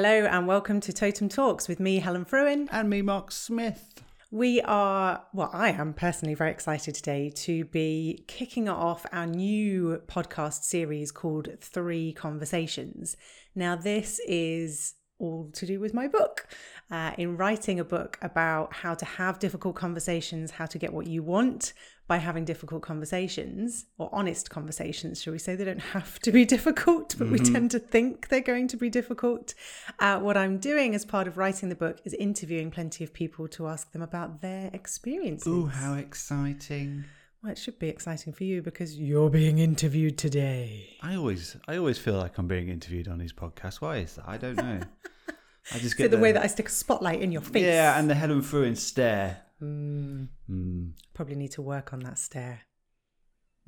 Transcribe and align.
Hello 0.00 0.26
and 0.26 0.46
welcome 0.46 0.78
to 0.82 0.92
Totem 0.92 1.28
Talks 1.28 1.66
with 1.66 1.80
me, 1.80 1.98
Helen 1.98 2.24
Fruin. 2.24 2.68
And 2.70 2.88
me, 2.88 3.02
Mark 3.02 3.32
Smith. 3.32 4.00
We 4.30 4.60
are, 4.60 5.24
well, 5.32 5.50
I 5.52 5.70
am 5.72 5.92
personally 5.92 6.34
very 6.34 6.52
excited 6.52 6.94
today 6.94 7.30
to 7.30 7.64
be 7.64 8.22
kicking 8.28 8.68
off 8.68 9.04
our 9.10 9.26
new 9.26 10.00
podcast 10.06 10.62
series 10.62 11.10
called 11.10 11.48
Three 11.60 12.12
Conversations. 12.12 13.16
Now, 13.56 13.74
this 13.74 14.20
is 14.28 14.94
all 15.18 15.50
to 15.54 15.66
do 15.66 15.80
with 15.80 15.94
my 15.94 16.06
book. 16.06 16.46
Uh, 16.92 17.14
in 17.18 17.36
writing 17.36 17.80
a 17.80 17.84
book 17.84 18.18
about 18.22 18.72
how 18.72 18.94
to 18.94 19.04
have 19.04 19.40
difficult 19.40 19.74
conversations, 19.74 20.52
how 20.52 20.66
to 20.66 20.78
get 20.78 20.92
what 20.92 21.08
you 21.08 21.24
want 21.24 21.72
by 22.08 22.16
having 22.16 22.44
difficult 22.44 22.82
conversations 22.82 23.84
or 23.98 24.08
honest 24.12 24.48
conversations, 24.50 25.22
shall 25.22 25.32
we 25.32 25.38
say? 25.38 25.54
They 25.54 25.64
don't 25.64 25.78
have 25.78 26.18
to 26.20 26.32
be 26.32 26.44
difficult, 26.56 27.14
but 27.18 27.28
we 27.28 27.38
tend 27.38 27.70
to 27.72 27.78
think 27.78 28.28
they're 28.28 28.40
going 28.40 28.66
to 28.68 28.76
be 28.78 28.88
difficult. 28.88 29.54
Uh, 30.00 30.18
what 30.18 30.36
I'm 30.36 30.58
doing 30.58 30.94
as 30.94 31.04
part 31.04 31.28
of 31.28 31.36
writing 31.36 31.68
the 31.68 31.74
book 31.74 32.00
is 32.04 32.14
interviewing 32.14 32.70
plenty 32.70 33.04
of 33.04 33.12
people 33.12 33.46
to 33.48 33.68
ask 33.68 33.92
them 33.92 34.02
about 34.02 34.40
their 34.40 34.70
experiences. 34.72 35.46
Oh, 35.46 35.66
how 35.66 35.94
exciting. 35.94 37.04
Well, 37.42 37.52
it 37.52 37.58
should 37.58 37.78
be 37.78 37.88
exciting 37.88 38.32
for 38.32 38.42
you 38.44 38.62
because 38.62 38.98
you're 38.98 39.30
being 39.30 39.58
interviewed 39.58 40.16
today. 40.18 40.96
I 41.02 41.14
always 41.14 41.56
I 41.68 41.76
always 41.76 41.98
feel 41.98 42.14
like 42.16 42.38
I'm 42.38 42.48
being 42.48 42.68
interviewed 42.68 43.06
on 43.06 43.18
these 43.18 43.32
podcasts. 43.32 43.80
Why 43.80 43.98
is 43.98 44.14
that? 44.16 44.24
I 44.26 44.38
don't 44.38 44.56
know. 44.56 44.80
I 45.72 45.78
just 45.78 45.96
So 45.96 46.04
get 46.04 46.10
the 46.10 46.18
way 46.18 46.32
that 46.32 46.42
I 46.42 46.46
stick 46.46 46.68
a 46.68 46.72
spotlight 46.72 47.20
in 47.20 47.30
your 47.30 47.42
face. 47.42 47.62
Yeah, 47.62 47.98
and 47.98 48.08
the 48.08 48.14
Helen 48.14 48.40
Fruin 48.42 48.74
stare. 48.74 49.42
Mm, 49.62 50.28
Mm. 50.48 50.92
probably 51.14 51.34
need 51.36 51.52
to 51.52 51.62
work 51.62 51.92
on 51.92 52.00
that 52.00 52.18
stare. 52.18 52.60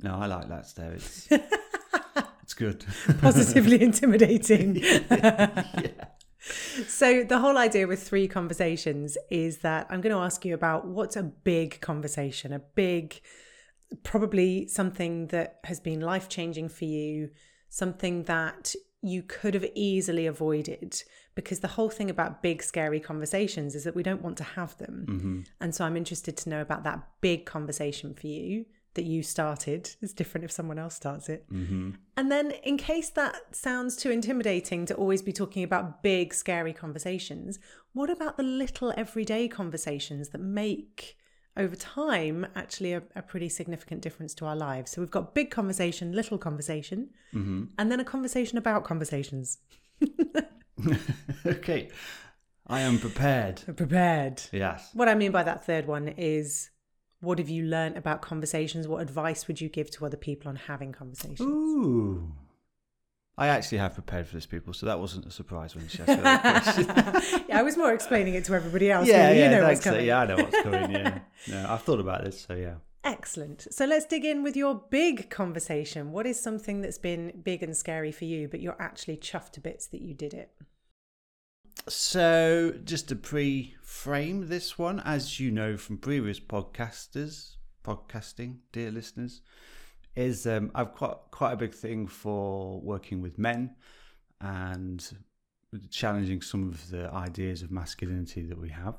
No, 0.03 0.15
I 0.15 0.27
like 0.27 0.49
that 0.49 0.67
stare. 0.67 0.93
It's 0.93 1.29
it's 2.43 2.55
good. 2.55 2.85
Positively 3.21 3.83
intimidating. 3.89 4.77
yeah. 4.83 5.65
So, 6.87 7.23
the 7.23 7.39
whole 7.39 7.59
idea 7.59 7.87
with 7.87 8.03
three 8.03 8.27
conversations 8.27 9.19
is 9.31 9.59
that 9.59 9.87
I'm 9.91 10.01
going 10.01 10.15
to 10.15 10.23
ask 10.23 10.45
you 10.45 10.55
about 10.55 10.87
what's 10.87 11.17
a 11.17 11.23
big 11.23 11.81
conversation, 11.83 12.53
a 12.55 12.61
big, 12.61 13.21
probably 14.05 14.67
something 14.69 15.27
that 15.29 15.59
has 15.65 15.81
been 15.81 16.01
life 16.01 16.31
changing 16.31 16.71
for 16.71 16.87
you, 16.87 17.29
something 17.69 18.23
that 18.25 18.75
you 19.03 19.23
could 19.23 19.55
have 19.55 19.67
easily 19.75 20.27
avoided. 20.27 21.03
Because 21.35 21.61
the 21.61 21.69
whole 21.69 21.91
thing 21.91 22.11
about 22.11 22.43
big, 22.43 22.63
scary 22.63 23.01
conversations 23.01 23.75
is 23.75 23.85
that 23.85 23.95
we 23.95 24.03
don't 24.03 24.23
want 24.23 24.37
to 24.39 24.45
have 24.45 24.77
them. 24.79 25.05
hmm 25.09 25.41
And 25.61 25.75
so, 25.75 25.85
I'm 25.85 25.97
interested 25.97 26.37
to 26.39 26.51
know 26.51 26.61
about 26.61 26.85
that 26.85 27.07
big 27.21 27.47
conversation 27.47 28.15
for 28.15 28.27
you 28.27 28.67
that 28.95 29.05
you 29.05 29.23
started. 29.23 29.95
It's 30.03 30.13
different 30.13 30.45
if 30.45 30.51
someone 30.51 30.79
else 30.79 30.97
starts 30.97 31.29
it. 31.29 31.45
hmm 31.49 31.93
And 32.17 32.31
then, 32.31 32.51
in 32.63 32.77
case 32.77 33.09
that 33.11 33.55
sounds 33.55 33.97
too 33.97 34.11
intimidating 34.11 34.85
to 34.87 34.95
always 34.95 35.23
be 35.23 35.33
talking 35.33 35.63
about 35.63 36.03
big, 36.03 36.35
scary 36.35 36.73
conversations, 36.73 37.59
what 37.93 38.11
about 38.11 38.37
the 38.37 38.43
little 38.43 38.93
everyday 38.97 39.49
conversations 39.49 40.31
that 40.31 40.41
make 40.41 41.17
over 41.57 41.77
time 41.77 42.47
actually 42.55 42.93
a, 42.93 43.03
a 43.15 43.23
pretty 43.23 43.49
significant 43.49 44.01
difference 44.03 44.35
to 44.35 44.47
our 44.47 44.57
lives? 44.57 44.93
So, 44.93 45.01
we've 45.01 45.11
got 45.11 45.35
big 45.35 45.51
conversation, 45.51 46.13
little 46.13 46.39
conversation, 46.39 47.11
hmm 47.33 47.65
and 47.79 47.91
then 47.91 48.01
a 48.01 48.05
conversation 48.05 48.59
about 48.59 48.85
conversations. 48.85 49.59
okay. 51.47 51.91
I 52.67 52.81
am 52.83 52.99
prepared. 52.99 53.63
Prepared. 53.77 54.43
Yes. 54.53 54.91
What 54.95 55.09
I 55.09 55.15
mean 55.15 55.33
by 55.33 55.43
that 55.43 55.67
third 55.67 55.87
one 55.87 56.09
is 56.09 56.71
what 57.21 57.39
have 57.39 57.49
you 57.49 57.65
learned 57.65 57.97
about 57.97 58.23
conversations? 58.23 58.87
What 58.87 59.03
advice 59.03 59.49
would 59.49 59.61
you 59.61 59.69
give 59.69 59.91
to 59.93 60.07
other 60.07 60.17
people 60.17 60.49
on 60.49 60.57
having 60.57 60.93
conversations? 60.93 61.41
Ooh. 61.41 62.33
I 63.41 63.47
actually 63.47 63.79
have 63.79 63.95
prepared 63.95 64.29
for 64.29 64.35
this, 64.35 64.45
people, 64.45 64.75
so 64.75 64.85
that 64.85 65.01
wasn't 65.01 65.25
a 65.25 65.31
surprise 65.31 65.75
when 65.75 65.89
she 65.89 66.03
asked 66.03 66.09
me 66.09 66.17
that 66.17 66.63
question. 66.63 67.45
yeah, 67.49 67.59
I 67.59 67.63
was 67.63 67.75
more 67.75 67.91
explaining 67.91 68.35
it 68.35 68.45
to 68.45 68.55
everybody 68.55 68.91
else. 68.91 69.09
yeah, 69.09 69.29
really. 69.29 69.39
yeah, 69.39 69.45
you 69.45 69.57
know 69.57 69.67
what's 69.67 69.81
coming. 69.81 70.05
Yeah, 70.05 70.21
I 70.21 70.27
know 70.27 70.37
what's 70.37 70.63
coming. 70.63 70.91
Yeah, 70.91 71.19
no, 71.49 71.67
I've 71.71 71.83
thought 71.83 72.01
about 72.01 72.23
this, 72.23 72.45
so 72.47 72.55
yeah. 72.55 72.75
Excellent. 73.03 73.67
So 73.73 73.87
let's 73.87 74.05
dig 74.05 74.27
in 74.27 74.43
with 74.43 74.57
your 74.57 74.75
big 74.91 75.31
conversation. 75.31 76.13
What 76.13 76.27
is 76.27 76.39
something 76.39 76.83
that's 76.83 76.99
been 76.99 77.41
big 77.43 77.63
and 77.63 77.75
scary 77.75 78.13
for 78.13 78.27
you, 78.27 78.47
but 78.47 78.61
you're 78.61 78.77
actually 78.79 79.17
chuffed 79.17 79.53
to 79.53 79.61
bits 79.63 79.87
that 79.87 80.03
you 80.03 80.13
did 80.13 80.35
it? 80.35 80.51
So, 81.89 82.75
just 82.85 83.09
to 83.09 83.17
pre-frame 83.17 84.49
this 84.49 84.79
one, 84.79 85.01
as 85.01 85.41
you 85.41 85.51
know 85.51 85.79
from 85.79 85.97
previous 85.97 86.39
podcasters, 86.39 87.57
podcasting, 87.83 88.57
dear 88.71 88.91
listeners, 88.91 89.41
is 90.17 90.47
um, 90.47 90.71
I've 90.75 90.95
got 90.97 91.31
quite 91.31 91.53
a 91.53 91.57
big 91.57 91.75
thing 91.75 92.07
for 92.07 92.81
working 92.81 93.23
with 93.23 93.39
men 93.39 93.77
and 94.41 95.09
challenging 95.91 96.43
some 96.43 96.69
of 96.69 96.91
the 96.91 97.11
ideas 97.13 97.63
of 97.63 97.71
masculinity 97.71 98.43
that 98.43 98.59
we 98.59 98.71
have. 98.71 98.97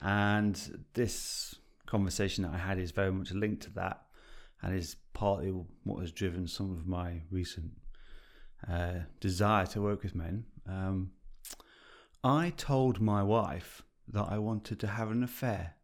And 0.00 0.80
this 0.94 1.54
conversation 1.86 2.44
that 2.44 2.54
I 2.54 2.58
had 2.58 2.78
is 2.78 2.90
very 2.90 3.12
much 3.12 3.32
linked 3.32 3.64
to 3.64 3.70
that, 3.74 4.02
and 4.62 4.74
is 4.74 4.96
partly 5.12 5.52
what 5.84 6.00
has 6.00 6.12
driven 6.12 6.46
some 6.46 6.70
of 6.72 6.86
my 6.86 7.22
recent 7.30 7.72
uh, 8.70 9.00
desire 9.20 9.66
to 9.66 9.82
work 9.82 10.02
with 10.02 10.14
men. 10.14 10.44
Um, 10.66 11.12
I 12.22 12.52
told 12.56 13.00
my 13.00 13.22
wife 13.22 13.82
that 14.08 14.26
I 14.30 14.38
wanted 14.38 14.78
to 14.80 14.86
have 14.86 15.10
an 15.10 15.22
affair 15.22 15.74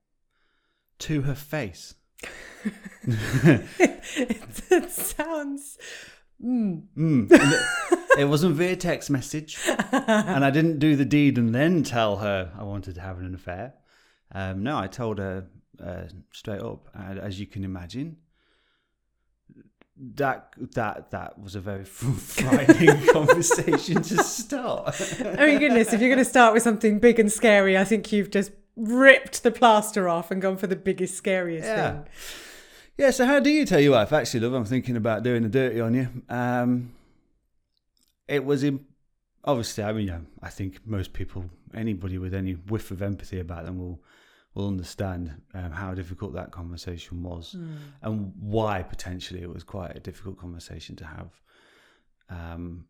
to 1.00 1.22
her 1.22 1.34
face. 1.34 1.94
it 3.06 4.90
sounds. 4.90 5.78
Mm. 6.42 6.82
Mm. 6.96 7.28
It, 7.30 8.20
it 8.20 8.24
wasn't 8.24 8.56
via 8.56 8.76
text 8.76 9.10
message, 9.10 9.58
and 9.92 10.44
I 10.44 10.50
didn't 10.50 10.78
do 10.78 10.96
the 10.96 11.04
deed 11.04 11.38
and 11.38 11.54
then 11.54 11.82
tell 11.82 12.16
her 12.16 12.52
I 12.58 12.64
wanted 12.64 12.94
to 12.96 13.00
have 13.00 13.18
an 13.18 13.34
affair. 13.34 13.74
Um, 14.32 14.62
no, 14.62 14.78
I 14.78 14.86
told 14.86 15.18
her 15.18 15.46
uh, 15.82 16.04
straight 16.32 16.62
up, 16.62 16.88
and 16.94 17.18
as 17.18 17.38
you 17.38 17.46
can 17.46 17.64
imagine, 17.64 18.16
that 20.14 20.52
that 20.74 21.10
that 21.10 21.38
was 21.38 21.54
a 21.54 21.60
very 21.60 21.84
frightening 21.86 23.06
conversation 23.12 24.02
to 24.02 24.22
start. 24.22 25.00
Oh 25.20 25.36
my 25.36 25.56
goodness! 25.58 25.92
If 25.92 26.00
you're 26.00 26.10
going 26.10 26.18
to 26.18 26.24
start 26.24 26.54
with 26.54 26.62
something 26.62 26.98
big 26.98 27.18
and 27.18 27.30
scary, 27.30 27.78
I 27.78 27.84
think 27.84 28.12
you've 28.12 28.30
just 28.30 28.52
ripped 28.76 29.42
the 29.42 29.50
plaster 29.50 30.08
off 30.08 30.30
and 30.30 30.40
gone 30.42 30.56
for 30.56 30.66
the 30.66 30.76
biggest, 30.76 31.14
scariest 31.16 31.66
Yeah. 31.66 31.92
thing. 31.92 32.06
Yeah, 32.98 33.10
so 33.10 33.26
how 33.26 33.40
do 33.40 33.50
you 33.50 33.66
tell 33.66 33.80
your 33.80 33.92
wife, 33.92 34.12
actually, 34.12 34.40
love, 34.40 34.54
I'm 34.54 34.64
thinking 34.64 34.96
about 34.96 35.22
doing 35.22 35.42
the 35.42 35.48
dirty 35.48 35.80
on 35.80 35.94
you? 35.94 36.08
Um, 36.28 36.92
it 38.26 38.44
was, 38.44 38.62
in, 38.64 38.84
obviously, 39.44 39.84
I 39.84 39.92
mean, 39.92 40.08
yeah, 40.08 40.20
I 40.42 40.48
think 40.50 40.86
most 40.86 41.12
people, 41.12 41.44
anybody 41.74 42.16
with 42.18 42.32
any 42.34 42.52
whiff 42.52 42.90
of 42.90 43.02
empathy 43.02 43.40
about 43.40 43.64
them 43.64 43.78
will 43.78 44.02
will 44.54 44.68
understand 44.68 45.42
um, 45.52 45.70
how 45.70 45.92
difficult 45.92 46.32
that 46.32 46.50
conversation 46.50 47.22
was 47.22 47.54
and 48.00 48.32
why 48.40 48.82
potentially 48.82 49.42
it 49.42 49.52
was 49.52 49.62
quite 49.62 49.94
a 49.94 50.00
difficult 50.00 50.38
conversation 50.38 50.96
to 50.96 51.04
have. 51.04 51.28
Um, 52.30 52.86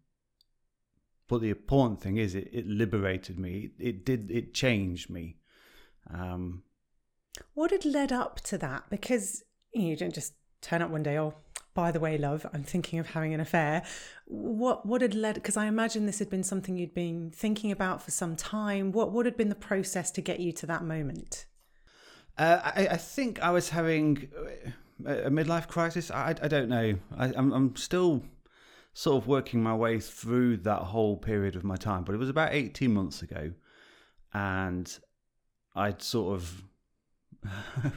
but 1.27 1.41
the 1.41 1.51
important 1.51 2.01
thing 2.01 2.19
is 2.19 2.37
it, 2.37 2.49
it 2.53 2.69
liberated 2.69 3.37
me. 3.37 3.73
It, 3.81 3.85
it 3.89 4.05
did, 4.05 4.31
it 4.31 4.55
changed 4.55 5.11
me. 5.11 5.39
Um, 6.13 6.63
What 7.55 7.71
had 7.71 7.85
led 7.85 8.13
up 8.13 8.41
to 8.43 8.59
that? 8.59 8.85
Because 8.91 9.43
you, 9.73 9.83
know, 9.83 9.89
you 9.89 9.97
don't 9.97 10.15
just 10.15 10.35
turn 10.61 10.83
up 10.83 10.91
one 10.91 11.03
day, 11.03 11.19
oh, 11.19 11.35
by 11.75 11.93
the 11.93 12.01
way, 12.01 12.17
love, 12.17 12.47
I'm 12.55 12.65
thinking 12.65 12.99
of 12.99 13.11
having 13.11 13.35
an 13.35 13.41
affair. 13.41 13.83
What 14.25 14.87
what 14.87 15.03
had 15.03 15.15
led? 15.15 15.35
Because 15.35 15.59
I 15.59 15.67
imagine 15.67 16.07
this 16.07 16.19
had 16.19 16.31
been 16.31 16.43
something 16.43 16.77
you'd 16.77 16.95
been 16.95 17.31
thinking 17.31 17.71
about 17.71 18.03
for 18.03 18.11
some 18.11 18.35
time. 18.35 18.93
What 18.93 19.13
what 19.13 19.27
had 19.27 19.37
been 19.37 19.51
the 19.51 19.55
process 19.55 20.11
to 20.13 20.23
get 20.23 20.41
you 20.41 20.53
to 20.53 20.67
that 20.67 20.85
moment? 20.85 21.45
Uh, 22.39 22.61
I, 22.65 22.89
I 22.93 22.97
think 22.97 23.43
I 23.43 23.51
was 23.51 23.69
having 23.71 24.29
a 25.05 25.27
a 25.27 25.31
midlife 25.31 25.69
crisis. 25.69 26.11
I, 26.11 26.35
I 26.43 26.49
don't 26.49 26.69
know. 26.69 26.97
I, 27.17 27.27
I'm, 27.27 27.53
I'm 27.53 27.77
still 27.77 28.23
sort 28.95 29.23
of 29.23 29.29
working 29.29 29.63
my 29.63 29.75
way 29.75 30.01
through 30.01 30.57
that 30.59 30.81
whole 30.81 31.19
period 31.19 31.55
of 31.55 31.65
my 31.65 31.77
time, 31.77 32.03
but 32.03 32.15
it 32.15 32.19
was 32.19 32.31
about 32.31 32.55
18 32.55 32.93
months 32.93 33.21
ago. 33.21 33.53
And 34.33 34.99
I'd 35.77 36.03
sort 36.03 36.37
of. 36.37 36.63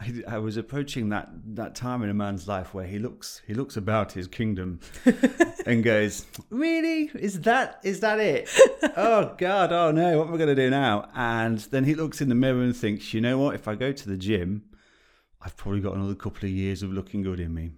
I, 0.00 0.22
I 0.28 0.38
was 0.38 0.58
approaching 0.58 1.08
that, 1.08 1.30
that 1.54 1.74
time 1.74 2.02
in 2.02 2.10
a 2.10 2.14
man's 2.14 2.46
life 2.46 2.74
where 2.74 2.86
he 2.86 2.98
looks 2.98 3.40
he 3.46 3.54
looks 3.54 3.76
about 3.76 4.12
his 4.12 4.26
kingdom 4.26 4.80
and 5.66 5.82
goes, 5.82 6.26
"Really? 6.50 7.10
Is 7.14 7.40
that 7.42 7.80
is 7.82 8.00
that 8.00 8.18
it? 8.20 8.48
oh 8.96 9.34
God! 9.38 9.72
Oh 9.72 9.90
no! 9.90 10.18
What 10.18 10.28
am 10.28 10.34
I 10.34 10.36
going 10.36 10.54
to 10.54 10.54
do 10.54 10.68
now?" 10.68 11.08
And 11.14 11.58
then 11.58 11.84
he 11.84 11.94
looks 11.94 12.20
in 12.20 12.28
the 12.28 12.34
mirror 12.34 12.62
and 12.62 12.76
thinks, 12.76 13.14
"You 13.14 13.20
know 13.20 13.38
what? 13.38 13.54
If 13.54 13.68
I 13.68 13.74
go 13.74 13.92
to 13.92 14.08
the 14.08 14.18
gym, 14.18 14.64
I've 15.40 15.56
probably 15.56 15.80
got 15.80 15.94
another 15.94 16.14
couple 16.14 16.44
of 16.44 16.50
years 16.50 16.82
of 16.82 16.92
looking 16.92 17.22
good 17.22 17.40
in 17.40 17.54
me. 17.54 17.70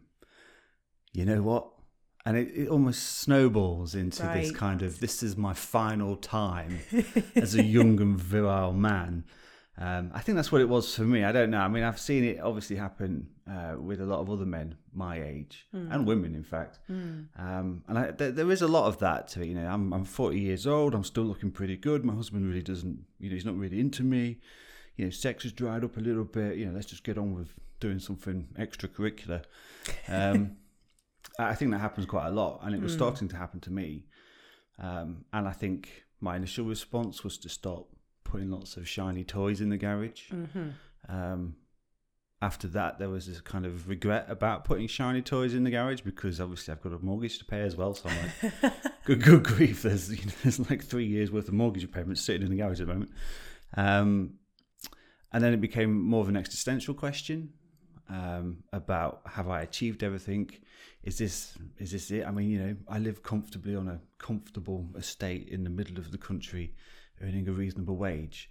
You 1.13 1.25
know 1.25 1.43
what?" 1.43 1.69
And 2.25 2.37
it, 2.37 2.53
it 2.55 2.69
almost 2.69 3.19
snowballs 3.19 3.95
into 3.95 4.23
this 4.23 4.53
kind 4.53 4.83
of 4.83 5.01
this 5.01 5.23
is 5.23 5.37
my 5.37 5.55
final 5.55 6.17
time 6.17 6.79
as 7.35 7.55
a 7.55 7.63
young 7.63 8.01
and 8.01 8.17
virile 8.19 8.73
man. 8.73 9.25
Um, 9.79 10.11
I 10.13 10.21
think 10.21 10.37
that's 10.37 10.53
what 10.53 10.61
it 10.61 10.69
was 10.69 10.95
for 10.95 11.03
me. 11.03 11.25
I 11.25 11.33
don't 11.33 11.51
know. 11.51 11.59
I 11.59 11.69
mean, 11.69 11.83
I've 11.83 11.99
seen 11.99 12.25
it 12.25 12.41
obviously 12.41 12.77
happen 12.77 13.29
uh, 13.51 13.77
with 13.79 14.01
a 14.03 14.05
lot 14.05 14.21
of 14.21 14.29
other 14.29 14.45
men 14.45 14.77
my 14.93 15.23
age 15.23 15.67
Hmm. 15.73 15.91
and 15.91 16.07
women, 16.07 16.35
in 16.35 16.45
fact. 16.45 16.79
Um, 16.89 17.83
and 17.89 17.99
I, 17.99 18.11
there, 18.11 18.31
there 18.33 18.51
is 18.51 18.61
a 18.61 18.69
lot 18.69 18.87
of 18.87 18.99
that 18.99 19.29
to 19.29 19.41
it. 19.43 19.47
You 19.47 19.55
know, 19.55 19.67
I'm, 19.67 19.93
I'm 19.95 20.05
40 20.05 20.39
years 20.39 20.67
old. 20.67 20.95
I'm 20.95 21.05
still 21.05 21.25
looking 21.25 21.51
pretty 21.51 21.77
good. 21.79 22.05
My 22.05 22.15
husband 22.15 22.47
really 22.47 22.63
doesn't. 22.63 23.03
You 23.19 23.31
know, 23.31 23.35
he's 23.35 23.47
not 23.47 23.57
really 23.57 23.81
into 23.81 24.03
me. 24.03 24.41
You 24.97 25.07
know, 25.07 25.11
sex 25.11 25.45
has 25.45 25.53
dried 25.53 25.85
up 25.85 25.97
a 25.97 26.01
little 26.01 26.25
bit. 26.25 26.59
You 26.59 26.67
know, 26.67 26.73
let's 26.73 26.87
just 26.87 27.03
get 27.03 27.17
on 27.17 27.33
with 27.35 27.49
doing 27.81 27.99
something 27.99 28.49
extracurricular. 28.59 29.43
Um, 30.09 30.57
I 31.39 31.45
I 31.51 31.55
think 31.55 31.71
that 31.71 31.79
happens 31.79 32.05
quite 32.07 32.27
a 32.27 32.31
lot, 32.31 32.61
and 32.63 32.75
it 32.75 32.83
was 32.83 32.93
starting 32.93 33.27
to 33.29 33.37
happen 33.37 33.59
to 33.61 33.71
me. 33.73 34.05
Um, 34.79 35.25
and 35.33 35.49
I 35.49 35.53
think 35.53 36.05
my 36.21 36.37
initial 36.37 36.67
response 36.67 37.25
was 37.25 37.39
to 37.39 37.49
stop 37.49 37.89
putting 38.33 38.51
lots 38.51 38.77
of 38.79 38.89
shiny 38.89 39.25
toys 39.25 39.61
in 39.61 39.69
the 39.69 39.77
garage. 39.77 40.31
Um, 41.09 41.57
after 42.41 42.67
that, 42.69 42.99
there 42.99 43.11
was 43.11 43.27
this 43.27 43.41
kind 43.41 43.67
of 43.67 43.89
regret 43.89 44.27
about 44.29 44.65
putting 44.65 44.89
shiny 44.89 45.21
toys 45.21 45.55
in 45.55 45.65
the 45.65 45.71
garage 45.71 46.01
because 46.01 46.41
obviously 46.41 46.73
I've 46.73 46.83
got 46.83 46.93
a 46.93 46.99
mortgage 46.99 47.39
to 47.39 47.45
pay 47.45 47.61
as 47.61 47.77
well. 47.77 47.95
So 47.95 48.09
I'm 48.09 48.17
like, 48.63 48.73
good, 49.05 49.23
good 49.23 49.45
grief, 49.45 49.83
there's 49.83 50.11
you 50.11 50.25
know, 50.25 50.33
there's 50.43 50.59
like 50.71 50.83
three 50.83 51.05
years 51.05 51.31
worth 51.31 51.49
of 51.49 51.55
mortgage 51.55 51.91
payments 51.93 52.23
sitting 52.23 52.43
in 52.43 52.51
the 52.51 52.57
garage 52.57 52.81
at 52.81 52.87
the 52.87 52.95
moment. 52.95 53.11
Um, 53.77 54.35
and 55.33 55.45
then 55.45 55.53
it 55.53 55.61
became 55.61 55.93
more 56.03 56.23
of 56.23 56.29
an 56.29 56.37
existential 56.37 56.95
question 56.95 57.53
um, 58.09 58.65
about 58.73 59.21
have 59.27 59.49
I 59.49 59.61
achieved 59.61 60.03
everything? 60.03 60.51
Is 61.05 61.19
this 61.19 61.57
is 61.79 61.93
this 61.93 62.11
it? 62.11 62.27
I 62.27 62.31
mean, 62.31 62.51
you 62.51 62.59
know, 62.59 62.77
I 62.89 62.99
live 62.99 63.23
comfortably 63.23 63.77
on 63.77 63.89
a 63.89 64.01
comfortable 64.19 64.89
estate 64.97 65.49
in 65.49 65.65
the 65.65 65.71
middle 65.71 65.99
of 65.99 66.11
the 66.11 66.19
country, 66.19 66.75
earning 67.23 67.49
a 67.49 67.53
reasonable 67.53 67.97
wage, 67.97 68.51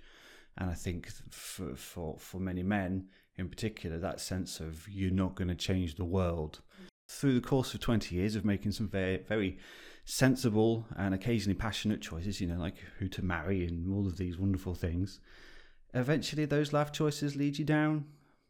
and 0.57 0.69
I 0.69 0.73
think 0.73 1.09
for 1.29 1.75
for 1.75 2.18
for 2.18 2.39
many 2.39 2.63
men 2.63 3.07
in 3.38 3.50
particular, 3.50 3.97
that 3.97 4.19
sense 4.19 4.59
of 4.59 4.88
you're 4.89 5.12
not 5.12 5.35
going 5.35 5.47
to 5.47 5.56
change 5.56 5.95
the 5.95 6.06
world 6.06 6.62
through 7.07 7.33
the 7.33 7.47
course 7.47 7.73
of 7.73 7.79
20 7.79 8.15
years 8.15 8.35
of 8.35 8.45
making 8.45 8.71
some 8.71 8.88
very 8.88 9.18
very 9.18 9.57
sensible 10.06 10.85
and 10.97 11.13
occasionally 11.13 11.56
passionate 11.56 12.01
choices, 12.01 12.41
you 12.41 12.47
know, 12.47 12.59
like 12.59 12.77
who 13.00 13.07
to 13.07 13.23
marry 13.23 13.65
and 13.65 13.91
all 13.94 14.07
of 14.07 14.18
these 14.18 14.38
wonderful 14.38 14.74
things. 14.74 15.19
Eventually, 15.94 16.45
those 16.45 16.74
life 16.74 16.91
choices 16.91 17.35
lead 17.35 17.57
you 17.57 17.65
down 17.65 18.06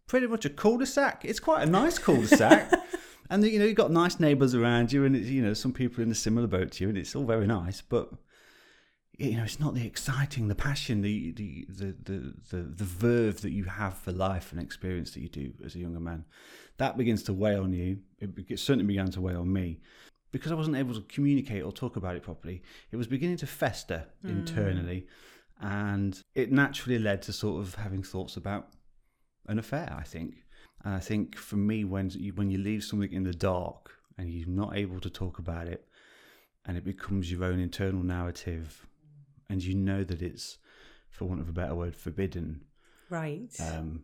pretty 0.07 0.27
much 0.27 0.45
a 0.45 0.49
cul-de-sac. 0.49 1.23
It's 1.23 1.39
quite 1.39 1.67
a 1.67 1.71
nice 1.71 1.97
cul-de-sac. 1.97 2.71
and 3.29 3.43
you 3.45 3.59
know 3.59 3.65
you've 3.65 3.75
got 3.75 3.91
nice 3.91 4.19
neighbours 4.19 4.53
around 4.53 4.91
you, 4.91 5.05
and 5.05 5.15
it's, 5.15 5.27
you 5.27 5.41
know 5.41 5.53
some 5.53 5.73
people 5.73 6.03
in 6.03 6.11
a 6.11 6.15
similar 6.15 6.47
boat 6.47 6.73
to 6.73 6.83
you, 6.83 6.89
and 6.89 6.97
it's 6.97 7.15
all 7.15 7.23
very 7.23 7.47
nice. 7.47 7.81
But 7.81 8.09
you 9.21 9.37
know 9.37 9.43
it's 9.43 9.59
not 9.59 9.75
the 9.75 9.85
exciting, 9.85 10.47
the 10.47 10.55
passion, 10.55 11.01
the 11.01 11.31
the 11.31 11.65
the 11.69 11.95
the 12.03 12.33
the, 12.49 12.61
the 12.63 12.83
verve 12.83 13.41
that 13.41 13.51
you 13.51 13.65
have 13.65 13.97
for 13.97 14.11
life 14.11 14.51
and 14.51 14.61
experience 14.61 15.11
that 15.11 15.21
you 15.21 15.29
do 15.29 15.53
as 15.63 15.75
a 15.75 15.79
younger 15.79 15.99
man. 15.99 16.25
That 16.77 16.97
begins 16.97 17.23
to 17.23 17.33
weigh 17.33 17.55
on 17.55 17.73
you. 17.73 17.99
It, 18.19 18.31
it 18.49 18.59
certainly 18.59 18.85
began 18.85 19.11
to 19.11 19.21
weigh 19.21 19.35
on 19.35 19.51
me 19.51 19.79
because 20.31 20.51
I 20.51 20.55
wasn't 20.55 20.77
able 20.77 20.95
to 20.95 21.01
communicate 21.01 21.63
or 21.63 21.71
talk 21.71 21.95
about 21.95 22.15
it 22.15 22.23
properly. 22.23 22.63
It 22.91 22.97
was 22.97 23.07
beginning 23.07 23.37
to 23.37 23.47
fester 23.47 24.05
mm. 24.25 24.29
internally, 24.29 25.07
and 25.59 26.21
it 26.33 26.51
naturally 26.51 26.97
led 26.97 27.21
to 27.23 27.33
sort 27.33 27.61
of 27.61 27.75
having 27.75 28.03
thoughts 28.03 28.37
about 28.37 28.69
an 29.47 29.59
affair. 29.59 29.95
I 29.97 30.03
think, 30.03 30.35
and 30.83 30.95
I 30.95 30.99
think 30.99 31.37
for 31.37 31.57
me, 31.57 31.83
when 31.83 32.09
you, 32.09 32.33
when 32.33 32.49
you 32.49 32.57
leave 32.57 32.83
something 32.83 33.11
in 33.11 33.23
the 33.23 33.33
dark 33.33 33.91
and 34.17 34.29
you're 34.29 34.47
not 34.47 34.75
able 34.75 34.99
to 35.01 35.09
talk 35.09 35.37
about 35.37 35.67
it, 35.67 35.87
and 36.65 36.77
it 36.77 36.85
becomes 36.85 37.31
your 37.31 37.43
own 37.43 37.59
internal 37.59 38.03
narrative, 38.03 38.87
and 39.51 39.61
you 39.61 39.75
know 39.75 40.03
that 40.05 40.21
it's, 40.21 40.57
for 41.09 41.25
want 41.25 41.41
of 41.41 41.49
a 41.49 41.51
better 41.51 41.75
word, 41.75 41.95
forbidden. 41.95 42.61
Right. 43.09 43.53
Um, 43.59 44.03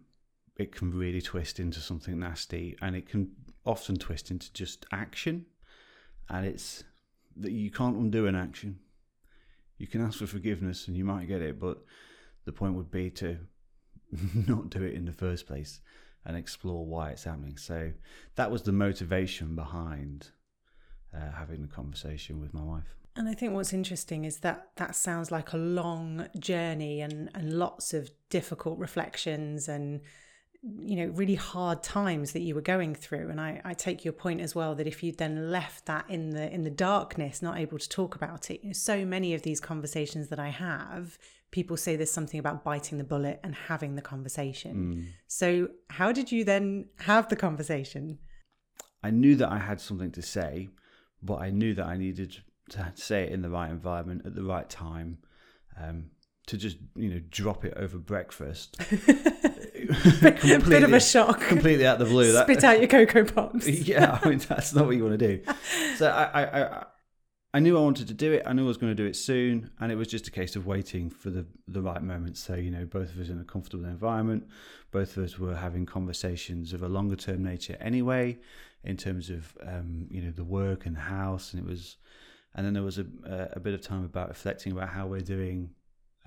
it 0.58 0.76
can 0.76 0.92
really 0.92 1.22
twist 1.22 1.60
into 1.60 1.80
something 1.80 2.20
nasty, 2.20 2.76
and 2.82 2.96
it 2.96 3.08
can 3.08 3.32
often 3.66 3.96
twist 3.96 4.30
into 4.30 4.52
just 4.52 4.86
action. 4.92 5.46
And 6.30 6.46
it's 6.46 6.84
that 7.38 7.54
you 7.54 7.72
can't 7.72 7.96
undo 7.96 8.28
an 8.28 8.36
action. 8.36 8.80
You 9.78 9.88
can 9.88 10.04
ask 10.04 10.20
for 10.20 10.28
forgiveness, 10.28 10.88
and 10.88 10.98
you 10.98 11.06
might 11.06 11.28
get 11.28 11.42
it, 11.42 11.60
but 11.60 11.78
the 12.44 12.52
point 12.52 12.76
would 12.76 12.92
be 12.92 13.10
to 13.12 13.38
not 14.48 14.70
do 14.70 14.84
it 14.84 14.96
in 14.96 15.06
the 15.06 15.14
first 15.14 15.48
place 15.48 15.80
and 16.26 16.36
explore 16.36 16.86
why 16.86 17.12
it's 17.12 17.24
happening. 17.24 17.56
So 17.56 17.94
that 18.36 18.52
was 18.52 18.64
the 18.64 18.74
motivation 18.74 19.56
behind 19.56 20.28
uh, 21.16 21.32
having 21.32 21.62
the 21.62 21.70
conversation 21.70 22.42
with 22.42 22.54
my 22.54 22.64
wife. 22.64 22.98
And 23.18 23.28
I 23.28 23.34
think 23.34 23.54
what's 23.54 23.74
interesting 23.74 24.25
is 24.25 24.40
that 24.40 24.69
that 24.75 24.96
sounds 24.96 25.31
like 25.31 25.52
a 25.52 25.58
long 25.58 26.28
journey 26.38 27.02
and, 27.02 27.30
and 27.34 27.54
lots 27.54 27.94
of 27.94 28.12
difficult 28.30 28.78
reflections 28.78 29.68
and 29.68 30.02
you 30.80 30.96
know 30.96 31.14
really 31.14 31.36
hard 31.36 31.84
times 31.84 32.31
that 32.31 32.42
you 32.42 32.54
were 32.54 32.62
going 32.62 32.94
through. 32.94 33.30
And 33.30 33.42
I, 33.42 33.60
I 33.66 33.74
take 33.74 34.06
your 34.06 34.14
point 34.14 34.42
as 34.42 34.54
well 34.54 34.75
that 34.75 34.86
if 34.86 35.02
you 35.04 35.12
then 35.12 35.52
left 35.52 35.88
that 35.88 36.06
in 36.10 36.30
the 36.30 36.54
in 36.54 36.64
the 36.64 36.69
darkness 36.69 37.42
not 37.42 37.58
able 37.58 37.80
to 37.80 37.90
talk 37.90 38.16
about 38.16 38.52
it 38.52 38.62
you 38.62 38.69
know, 38.69 38.74
so 38.74 39.04
many 39.04 39.34
of 39.34 39.42
these 39.42 39.60
conversations 39.60 40.28
that 40.28 40.40
I 40.40 40.50
have 40.50 41.18
people 41.50 41.78
say 41.78 41.96
there's 41.96 42.12
something 42.12 42.40
about 42.40 42.63
biting 42.63 42.98
the 42.98 43.04
bullet 43.04 43.40
and 43.44 43.56
having 43.56 43.96
the 43.96 44.02
conversation. 44.02 44.75
Mm. 44.75 45.06
So 45.28 45.70
how 45.90 46.12
did 46.12 46.31
you 46.31 46.44
then 46.44 46.88
have 47.00 47.30
the 47.30 47.36
conversation? 47.36 48.20
I 49.04 49.12
knew 49.12 49.36
that 49.38 49.52
I 49.52 49.60
had 49.60 49.80
something 49.80 50.12
to 50.12 50.22
say, 50.22 50.70
but 51.24 51.36
I 51.36 51.50
knew 51.50 51.74
that 51.75 51.86
I 51.86 51.98
needed 51.98 52.44
to 52.69 52.92
say 52.96 53.24
it 53.24 53.31
in 53.31 53.42
the 53.42 53.50
right 53.50 53.69
environment 53.69 54.24
at 54.25 54.36
the 54.36 54.44
right 54.44 54.69
time. 54.69 55.19
Um, 55.80 56.12
to 56.48 56.58
just 56.58 56.78
you 56.96 57.10
know 57.10 57.22
drop 57.30 57.66
it 57.66 57.74
over 57.75 57.98
breakfast, 57.98 58.78
a 58.92 60.62
bit 60.66 60.84
of 60.84 60.94
a 60.94 61.00
shock 61.00 61.42
completely 61.42 61.86
out 61.86 62.02
of 62.02 62.08
the 62.08 62.14
blue. 62.14 62.31
That, 62.31 62.46
spit 62.46 62.64
out 62.64 62.80
your 62.80 62.88
Coco 62.88 63.25
Pops 63.25 63.68
yeah, 63.88 64.19
I 64.24 64.30
mean 64.30 64.40
that's 64.40 64.74
not 64.74 64.86
what 64.86 64.96
you 64.96 65.04
want 65.04 65.19
to 65.19 65.38
do. 65.38 65.44
So 65.98 66.08
I, 66.08 66.24
I, 66.24 66.64
I, 66.64 66.86
I 67.54 67.60
knew 67.60 67.78
I 67.78 67.81
wanted 67.81 68.08
to 68.08 68.14
do 68.14 68.34
it. 68.34 68.44
I 68.46 68.54
knew 68.54 68.64
I 68.64 68.68
was 68.68 68.78
going 68.78 68.92
to 68.92 69.04
do 69.04 69.06
it 69.06 69.16
soon, 69.16 69.72
and 69.80 69.92
it 69.92 69.96
was 69.96 70.08
just 70.08 70.28
a 70.28 70.31
case 70.31 70.56
of 70.56 70.66
waiting 70.66 71.10
for 71.10 71.30
the 71.30 71.46
the 71.68 71.81
right 71.81 72.02
moment. 72.02 72.38
So 72.38 72.56
you 72.56 72.72
know, 72.72 72.86
both 72.86 73.13
of 73.13 73.20
us 73.20 73.30
in 73.30 73.40
a 73.40 73.44
comfortable 73.44 73.86
environment, 73.86 74.48
both 74.92 75.18
of 75.18 75.24
us 75.24 75.38
were 75.38 75.56
having 75.56 75.86
conversations 75.86 76.72
of 76.72 76.81
a 76.81 76.88
longer 76.88 77.16
term 77.16 77.44
nature 77.44 77.78
anyway, 77.81 78.38
in 78.84 78.96
terms 78.96 79.30
of 79.30 79.58
um, 79.66 80.08
you 80.10 80.22
know 80.22 80.31
the 80.31 80.44
work 80.44 80.86
and 80.86 80.96
the 80.96 81.02
house, 81.02 81.54
and 81.54 81.62
it 81.62 81.68
was, 81.68 81.98
and 82.57 82.65
then 82.65 82.74
there 82.74 82.83
was 82.83 82.98
a 82.98 83.06
a, 83.54 83.59
bit 83.59 83.74
of 83.74 83.81
time 83.81 84.04
about 84.04 84.27
reflecting 84.27 84.74
about 84.74 84.89
how 84.89 85.07
we're 85.07 85.21
doing 85.21 85.69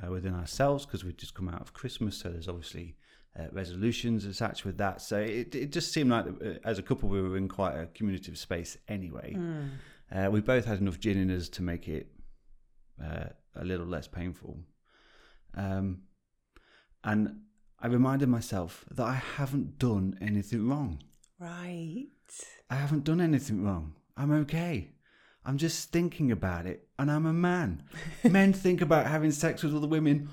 uh, 0.03 0.11
within 0.11 0.35
ourselves 0.35 0.87
because 0.87 1.05
we'd 1.05 1.19
just 1.19 1.35
come 1.35 1.49
out 1.49 1.61
of 1.61 1.75
Christmas, 1.75 2.17
so 2.17 2.31
there's 2.31 2.49
obviously 2.49 2.97
uh, 3.39 3.45
resolutions 3.53 4.25
attached 4.25 4.65
with 4.65 4.79
that. 4.79 5.03
So 5.03 5.19
it, 5.19 5.55
it 5.55 5.73
just 5.73 5.93
seemed 5.93 6.11
like 6.11 6.27
uh, 6.27 6.55
as 6.65 6.79
a 6.79 6.83
couple 6.83 7.09
we 7.09 7.21
were 7.21 7.37
in 7.37 7.49
quite 7.49 7.75
a 7.75 7.87
communicative 7.87 8.39
space 8.39 8.79
anyway. 8.89 9.35
Uh, 10.13 10.31
we 10.31 10.41
both 10.41 10.65
had 10.65 10.81
enough 10.81 10.99
gin 10.99 11.19
in 11.19 11.31
us 11.31 11.49
to 11.51 11.63
make 11.63 11.89
it 11.89 12.09
uh, 13.03 13.27
a 13.57 13.65
little 13.65 13.87
less 13.87 14.09
painful. 14.09 14.59
Um, 15.57 16.03
and 17.05 17.41
I 17.79 17.87
reminded 17.87 18.29
myself 18.29 18.85
that 18.91 19.05
I 19.05 19.15
haven't 19.15 19.79
done 19.79 20.19
anything 20.21 20.69
wrong. 20.69 21.03
right 21.39 22.07
I 22.69 22.75
haven't 22.77 23.05
done 23.05 23.21
anything 23.21 23.65
wrong. 23.65 23.95
I'm 24.17 24.33
okay. 24.43 24.91
I'm 25.45 25.57
just 25.57 25.91
thinking 25.91 26.31
about 26.31 26.67
it, 26.67 26.87
and 26.99 27.11
I'm 27.11 27.27
a 27.27 27.33
man. 27.33 27.83
Men 28.25 28.53
think 28.53 28.81
about 28.81 29.07
having 29.07 29.31
sex 29.31 29.63
with 29.63 29.75
other 29.75 29.87
women 29.87 30.29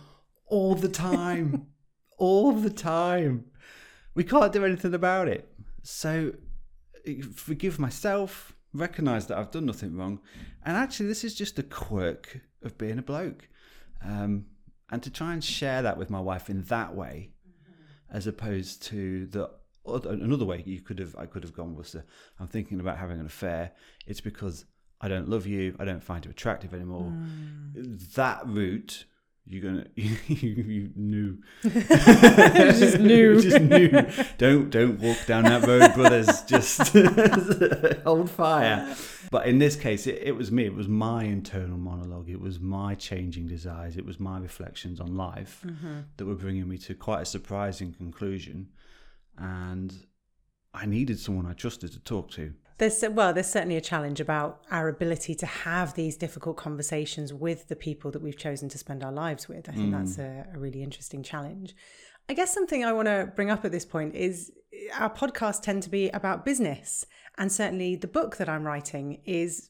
all 0.46 0.76
the 0.76 0.90
time. 0.90 1.68
all 2.18 2.52
the 2.52 2.70
time. 2.70 3.46
We 4.14 4.24
can't 4.24 4.52
do 4.52 4.66
anything 4.66 4.94
about 4.94 5.28
it. 5.28 5.50
So, 5.84 6.34
eh, 7.06 7.22
forgive 7.36 7.80
myself, 7.80 8.54
recognize 8.74 9.28
that 9.28 9.38
I've 9.38 9.52
done 9.52 9.66
nothing 9.66 9.96
wrong. 9.96 10.20
And 10.66 10.76
actually, 10.76 11.08
this 11.08 11.24
is 11.24 11.36
just 11.36 11.60
a 11.60 11.64
quirk 11.64 12.42
of 12.64 12.78
being 12.78 13.00
a 13.00 13.04
bloke. 13.04 13.48
Um, 14.04 14.48
and 14.90 15.04
to 15.04 15.10
try 15.10 15.34
and 15.34 15.44
share 15.44 15.82
that 15.82 15.98
with 15.98 16.10
my 16.10 16.20
wife 16.20 16.50
in 16.50 16.64
that 16.64 16.96
way, 16.96 17.32
as 18.12 18.26
opposed 18.26 18.84
to 18.84 19.26
the 19.28 19.50
other, 19.86 20.12
another 20.12 20.46
way 20.46 20.64
you 20.66 20.82
could 20.82 21.00
have 21.00 21.16
I 21.18 21.26
could 21.26 21.44
have 21.44 21.54
gone 21.54 21.76
was 21.76 21.96
uh, 21.96 22.02
I'm 22.40 22.48
thinking 22.48 22.80
about 22.80 22.98
having 22.98 23.20
an 23.20 23.26
affair. 23.26 23.72
It's 24.06 24.22
because 24.22 24.66
I 25.00 25.08
don't 25.08 25.30
love 25.30 25.46
you. 25.46 25.76
I 25.80 25.86
don't 25.86 26.04
find 26.04 26.26
you 26.26 26.32
attractive 26.32 26.74
anymore. 26.74 27.04
Hmm. 27.04 27.98
That 28.16 28.48
route 28.48 29.06
you're 29.50 29.62
gonna 29.62 29.86
you, 29.96 30.18
you 30.28 30.92
knew. 30.96 31.38
Just 31.64 33.00
knew. 33.00 33.42
just 33.42 33.62
knew. 33.62 33.90
Don't 34.38 34.70
don't 34.70 35.00
walk 35.00 35.26
down 35.26 35.46
that 35.46 35.66
road 35.66 35.94
brothers. 35.94 36.42
Just 36.44 36.94
hold 38.04 38.30
fire. 38.30 38.94
But 39.32 39.48
in 39.48 39.60
this 39.60 39.76
case 39.76 40.06
it, 40.06 40.22
it 40.22 40.34
was 40.34 40.52
me. 40.52 40.66
It 40.66 40.74
was 40.74 40.88
my 40.88 41.24
internal 41.24 41.78
monologue. 41.78 42.30
It 42.30 42.42
was 42.42 42.60
my 42.60 42.96
changing 42.96 43.48
desires. 43.48 43.96
It 43.96 44.06
was 44.06 44.20
my 44.20 44.38
reflections 44.38 45.00
on 45.00 45.16
life 45.16 45.64
mm-hmm. 45.66 46.00
that 46.18 46.26
were 46.26 46.36
bringing 46.36 46.68
me 46.68 46.78
to 46.80 46.94
quite 46.94 47.22
a 47.22 47.26
surprising 47.26 47.94
conclusion. 47.94 48.70
And 49.38 49.94
i 50.74 50.86
needed 50.86 51.18
someone 51.18 51.46
i 51.46 51.54
trusted 51.54 51.92
to 51.92 52.00
talk 52.00 52.30
to 52.30 52.54
There's 52.78 53.04
well, 53.10 53.34
there's 53.34 53.48
certainly 53.48 53.76
a 53.76 53.82
challenge 53.82 54.20
about 54.20 54.62
our 54.70 54.88
ability 54.88 55.34
to 55.36 55.46
have 55.46 55.96
these 55.96 56.16
difficult 56.16 56.58
conversations 56.58 57.34
with 57.34 57.68
the 57.70 57.76
people 57.76 58.12
that 58.12 58.22
we've 58.22 58.38
chosen 58.38 58.70
to 58.70 58.78
spend 58.78 59.04
our 59.04 59.12
lives 59.12 59.48
with. 59.48 59.68
I 59.68 59.72
think 59.74 59.94
mm. 59.94 59.98
that's 59.98 60.20
a, 60.20 60.46
a 60.54 60.60
really 60.60 60.84
interesting 60.84 61.24
challenge. 61.24 61.76
I 62.30 62.34
guess 62.34 62.54
something 62.54 62.86
I 62.86 62.94
want 62.94 63.08
to 63.08 63.32
bring 63.36 63.50
up 63.50 63.66
at 63.66 63.72
this 63.72 63.86
point 63.86 64.14
is 64.14 64.52
our 65.00 65.10
podcasts 65.10 65.62
tend 65.62 65.82
to 65.84 65.90
be 65.90 66.10
about 66.10 66.46
business, 66.46 67.06
and 67.38 67.52
certainly 67.52 67.96
the 67.96 68.08
book 68.08 68.38
that 68.38 68.50
I'm 68.50 68.64
writing 68.64 69.22
is 69.26 69.70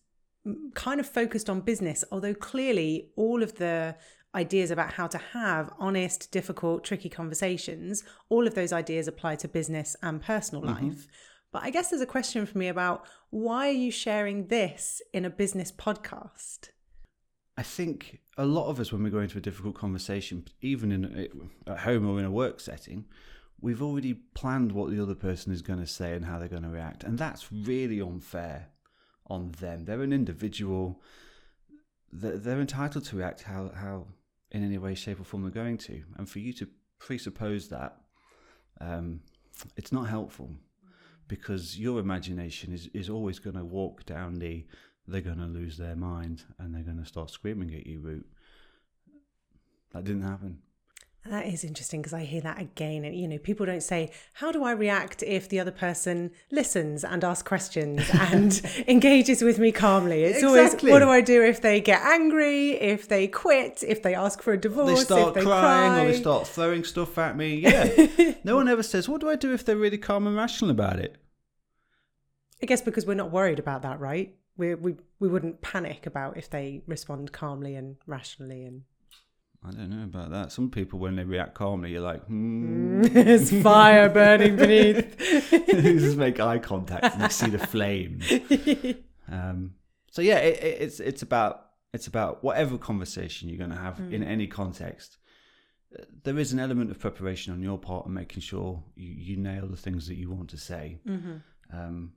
kind 0.74 1.00
of 1.00 1.08
focused 1.08 1.50
on 1.50 1.62
business, 1.62 2.04
although 2.12 2.34
clearly 2.34 3.12
all 3.16 3.44
of 3.44 3.56
the 3.56 3.96
ideas 4.36 4.72
about 4.72 4.94
how 4.94 5.08
to 5.08 5.18
have 5.18 5.72
honest, 5.80 6.32
difficult, 6.32 6.84
tricky 6.84 7.10
conversations, 7.10 8.04
all 8.30 8.48
of 8.48 8.56
those 8.56 8.74
ideas 8.74 9.08
apply 9.08 9.36
to 9.36 9.48
business 9.48 9.96
and 10.02 10.22
personal 10.22 10.64
mm-hmm. 10.64 10.88
life. 10.88 11.08
But 11.51 11.63
I 11.63 11.70
guess 11.70 11.89
there's 11.89 12.01
a 12.01 12.08
question 12.08 12.46
for 12.46 12.58
me 12.58 12.68
about 12.68 13.06
why 13.30 13.70
are 13.70 13.72
you 13.72 13.92
sharing 13.92 14.48
this 14.48 15.01
in 15.13 15.25
a 15.25 15.30
business 15.30 15.72
podcast? 15.72 16.70
I 17.58 17.63
think 17.63 18.20
a 18.38 18.46
lot 18.46 18.68
of 18.68 18.80
us, 18.80 18.92
when 18.92 19.01
we 19.01 19.10
go 19.10 19.20
into 19.20 19.38
a 19.38 19.42
difficult 19.42 19.75
conversation, 19.75 20.46
even 20.62 20.92
in 20.92 21.30
at 21.66 21.80
home 21.80 22.08
or 22.08 22.20
in 22.20 22.25
a 22.25 22.32
work 22.32 22.60
setting, 22.60 23.06
we've 23.60 23.82
already 23.82 24.13
planned 24.13 24.72
what 24.72 24.92
the 24.92 25.01
other 25.01 25.16
person 25.16 25.51
is 25.51 25.62
going 25.62 25.80
to 25.80 25.88
say 25.88 26.13
and 26.13 26.25
how 26.25 26.38
they're 26.38 26.48
going 26.48 26.63
to 26.63 26.70
react, 26.70 27.04
and 27.04 27.18
that's 27.18 27.51
really 27.51 28.00
unfair 28.00 28.68
on 29.25 29.51
them. 29.60 29.86
They're 29.86 30.04
an 30.04 30.13
individual. 30.13 31.01
They're, 32.12 32.62
entitled 32.62 33.06
to 33.06 33.18
react 33.18 33.44
how 33.44 33.72
how 33.75 34.08
in 34.51 34.63
any 34.63 34.77
way, 34.77 34.94
shape, 34.96 35.20
or 35.20 35.24
form 35.24 35.44
they're 35.44 35.51
going 35.51 35.77
to, 35.77 36.04
and 36.18 36.30
for 36.30 36.39
you 36.39 36.54
to 36.54 36.68
presuppose 37.00 37.70
that, 37.70 37.98
um, 38.80 39.22
it's 39.75 39.92
not 39.92 40.08
helpful 40.08 40.51
because 41.28 41.78
your 41.78 42.00
imagination 42.00 42.74
is, 42.74 42.90
is 42.94 43.10
always 43.10 43.40
going 43.40 43.56
to 43.56 43.66
walk 43.66 44.06
down 44.06 44.36
the 44.36 44.66
they're 45.08 45.22
going 45.22 45.38
to 45.38 45.46
lose 45.46 45.78
their 45.78 45.96
mind 45.96 46.44
and 46.60 46.76
they're 46.76 46.84
going 46.84 47.00
to 47.02 47.06
start 47.06 47.30
screaming 47.30 47.74
at 47.74 47.88
you 47.88 48.00
route. 48.02 48.28
That 49.94 50.04
didn't 50.04 50.24
happen. 50.24 50.60
That 51.26 51.46
is 51.48 51.66
interesting 51.66 52.02
because 52.02 52.14
I 52.14 52.24
hear 52.24 52.40
that 52.42 52.62
again. 52.62 53.04
And, 53.04 53.14
you 53.14 53.28
know, 53.28 53.38
people 53.38 53.66
don't 53.66 53.84
say, 53.84 54.12
How 54.34 54.52
do 54.52 54.64
I 54.64 54.72
react 54.72 55.24
if 55.24 55.50
the 55.50 55.60
other 55.60 55.72
person 55.72 56.32
listens 56.52 57.04
and 57.04 57.24
asks 57.24 57.46
questions 57.46 58.10
and 58.14 58.62
engages 58.88 59.42
with 59.42 59.60
me 59.60 59.72
calmly? 59.74 60.24
It's 60.24 60.40
exactly. 60.42 60.92
always, 60.92 61.02
What 61.02 61.06
do 61.06 61.12
I 61.12 61.22
do 61.22 61.44
if 61.44 61.62
they 61.62 61.82
get 61.82 62.02
angry, 62.02 62.72
if 62.72 63.10
they 63.10 63.28
quit, 63.28 63.84
if 63.86 64.04
they 64.04 64.16
ask 64.16 64.42
for 64.42 64.54
a 64.54 64.58
divorce, 64.58 65.00
they 65.00 65.04
start 65.04 65.34
they 65.34 65.42
crying 65.42 65.92
cry? 65.92 66.04
or 66.06 66.12
they 66.12 66.18
start 66.18 66.48
throwing 66.48 66.84
stuff 66.84 67.18
at 67.18 67.36
me? 67.36 67.58
Yeah. 67.68 68.34
no 68.46 68.56
one 68.56 68.70
ever 68.70 68.84
says, 68.84 69.10
What 69.10 69.20
do 69.20 69.30
I 69.30 69.36
do 69.36 69.54
if 69.54 69.66
they're 69.66 69.76
really 69.76 69.98
calm 69.98 70.28
and 70.28 70.36
rational 70.36 70.72
about 70.72 71.00
it? 71.00 71.18
I 72.64 72.66
guess 72.66 72.82
because 72.82 73.06
we're 73.06 73.14
not 73.16 73.32
worried 73.32 73.60
about 73.60 73.82
that, 73.82 74.00
right? 74.00 74.34
We, 74.56 74.74
we, 74.76 74.96
we 75.20 75.28
wouldn't 75.28 75.62
panic 75.62 76.06
about 76.06 76.38
if 76.38 76.50
they 76.50 76.82
respond 76.88 77.32
calmly 77.32 77.76
and 77.76 77.98
rationally 78.08 78.64
and 78.64 78.84
I 79.66 79.72
don't 79.72 79.90
know 79.90 80.04
about 80.04 80.32
that. 80.32 80.52
Some 80.52 80.70
people, 80.70 81.00
when 81.00 81.16
they 81.16 81.24
react 81.24 81.56
calmly, 81.56 81.92
you're 81.92 82.02
like, 82.02 82.24
hmm. 82.28 83.02
There's 83.02 83.52
fire 83.62 84.10
burning 84.10 84.56
beneath. 84.56 85.52
you 85.52 86.00
just 86.00 86.18
make 86.18 86.40
eye 86.40 86.60
contact 86.60 87.16
and 87.16 87.24
you 87.24 87.30
see 87.30 87.50
the 87.50 87.60
flame. 87.60 88.22
Um, 89.30 89.74
so 90.10 90.22
yeah, 90.22 90.38
it, 90.38 90.64
it, 90.64 90.82
it's 90.84 91.02
it's 91.02 91.22
about 91.22 91.66
it's 91.94 92.08
about 92.08 92.46
whatever 92.46 92.78
conversation 92.78 93.50
you're 93.50 93.58
going 93.58 93.72
to 93.72 93.76
have 93.76 93.98
mm. 93.98 94.14
in 94.14 94.24
any 94.24 94.48
context. 94.48 95.18
There 96.24 96.40
is 96.40 96.54
an 96.54 96.60
element 96.60 96.92
of 96.92 97.00
preparation 97.00 97.52
on 97.52 97.62
your 97.62 97.78
part 97.78 98.06
and 98.06 98.16
making 98.16 98.40
sure 98.40 98.86
you, 98.96 99.10
you 99.10 99.36
nail 99.36 99.68
the 99.68 99.76
things 99.76 100.08
that 100.08 100.16
you 100.16 100.30
want 100.30 100.50
to 100.52 100.58
say. 100.58 101.00
Mm-hmm. 101.06 101.36
Um, 101.74 102.14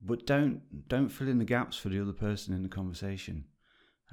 but 0.00 0.26
don't 0.26 0.88
don't 0.88 1.08
fill 1.08 1.28
in 1.28 1.38
the 1.38 1.44
gaps 1.44 1.76
for 1.76 1.88
the 1.88 2.00
other 2.00 2.12
person 2.12 2.52
in 2.52 2.64
the 2.64 2.68
conversation 2.68 3.44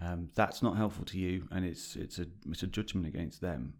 um, 0.01 0.29
that's 0.35 0.61
not 0.61 0.75
helpful 0.75 1.05
to 1.05 1.17
you, 1.17 1.47
and 1.51 1.65
it's 1.65 1.95
it's 1.95 2.19
a 2.19 2.25
it's 2.49 2.63
a 2.63 2.67
judgment 2.67 3.07
against 3.07 3.41
them. 3.41 3.75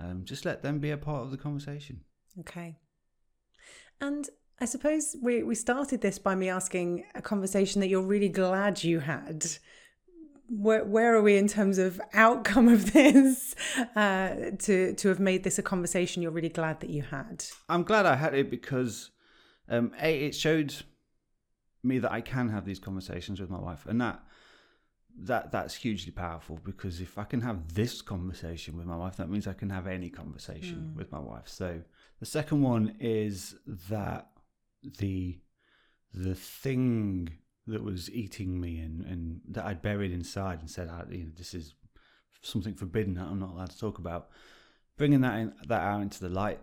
Um, 0.00 0.24
just 0.24 0.44
let 0.44 0.62
them 0.62 0.78
be 0.78 0.90
a 0.90 0.96
part 0.96 1.22
of 1.22 1.30
the 1.30 1.36
conversation. 1.36 2.00
Okay. 2.40 2.78
And 4.00 4.28
I 4.60 4.64
suppose 4.64 5.16
we 5.20 5.42
we 5.42 5.54
started 5.54 6.00
this 6.00 6.18
by 6.18 6.34
me 6.34 6.48
asking 6.48 7.04
a 7.14 7.22
conversation 7.22 7.80
that 7.80 7.88
you're 7.88 8.00
really 8.00 8.30
glad 8.30 8.82
you 8.82 9.00
had. 9.00 9.44
Where 10.48 10.84
where 10.84 11.14
are 11.14 11.22
we 11.22 11.36
in 11.36 11.48
terms 11.48 11.78
of 11.78 12.00
outcome 12.14 12.68
of 12.68 12.92
this? 12.94 13.54
Uh, 13.94 14.52
to 14.60 14.94
to 14.94 15.08
have 15.08 15.20
made 15.20 15.44
this 15.44 15.58
a 15.58 15.62
conversation 15.62 16.22
you're 16.22 16.32
really 16.32 16.48
glad 16.48 16.80
that 16.80 16.90
you 16.90 17.02
had. 17.02 17.44
I'm 17.68 17.82
glad 17.82 18.06
I 18.06 18.16
had 18.16 18.34
it 18.34 18.50
because 18.50 19.10
um, 19.68 19.92
a 20.00 20.26
it 20.26 20.34
showed 20.34 20.74
me 21.82 21.98
that 21.98 22.12
I 22.12 22.22
can 22.22 22.48
have 22.48 22.64
these 22.64 22.78
conversations 22.78 23.40
with 23.40 23.50
my 23.50 23.60
wife, 23.60 23.84
and 23.86 24.00
that 24.00 24.22
that 25.18 25.52
that's 25.52 25.74
hugely 25.74 26.12
powerful 26.12 26.58
because 26.64 27.00
if 27.00 27.18
I 27.18 27.24
can 27.24 27.40
have 27.42 27.74
this 27.74 28.02
conversation 28.02 28.76
with 28.76 28.86
my 28.86 28.96
wife, 28.96 29.16
that 29.16 29.28
means 29.30 29.46
I 29.46 29.52
can 29.52 29.70
have 29.70 29.86
any 29.86 30.10
conversation 30.10 30.92
mm. 30.92 30.96
with 30.96 31.12
my 31.12 31.18
wife. 31.18 31.46
So 31.48 31.82
the 32.20 32.26
second 32.26 32.62
one 32.62 32.96
is 33.00 33.56
that 33.66 34.28
the 34.98 35.38
the 36.14 36.34
thing 36.34 37.30
that 37.66 37.82
was 37.82 38.10
eating 38.10 38.60
me 38.60 38.80
and, 38.80 39.02
and 39.02 39.40
that 39.48 39.64
I'd 39.64 39.82
buried 39.82 40.12
inside 40.12 40.60
and 40.60 40.68
said, 40.68 40.88
ah, 40.90 41.04
you 41.08 41.24
know, 41.24 41.30
this 41.36 41.54
is 41.54 41.74
something 42.42 42.74
forbidden 42.74 43.14
that 43.14 43.26
I'm 43.26 43.38
not 43.38 43.50
allowed 43.50 43.70
to 43.70 43.78
talk 43.78 43.98
about. 43.98 44.28
Bringing 44.98 45.20
that 45.20 45.38
in, 45.38 45.54
that 45.68 45.80
out 45.80 46.02
into 46.02 46.20
the 46.20 46.28
light, 46.28 46.60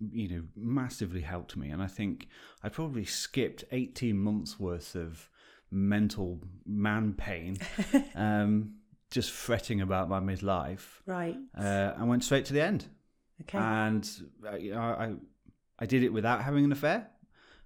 you 0.00 0.28
know, 0.28 0.42
massively 0.56 1.20
helped 1.20 1.56
me. 1.56 1.70
And 1.70 1.82
I 1.82 1.86
think 1.86 2.28
I 2.62 2.68
probably 2.68 3.04
skipped 3.04 3.64
18 3.70 4.18
months 4.18 4.58
worth 4.58 4.96
of 4.96 5.30
mental 5.74 6.40
man 6.64 7.12
pain, 7.14 7.58
um, 8.14 8.74
just 9.10 9.30
fretting 9.30 9.80
about 9.80 10.08
my 10.08 10.20
midlife. 10.20 11.00
Right. 11.06 11.36
Uh, 11.56 11.92
I 11.98 12.04
went 12.04 12.24
straight 12.24 12.46
to 12.46 12.52
the 12.52 12.62
end. 12.62 12.86
Okay. 13.42 13.58
And 13.58 14.08
you 14.58 14.72
know, 14.72 14.80
I 14.80 15.14
I 15.78 15.86
did 15.86 16.02
it 16.02 16.12
without 16.12 16.42
having 16.42 16.64
an 16.64 16.72
affair. 16.72 17.08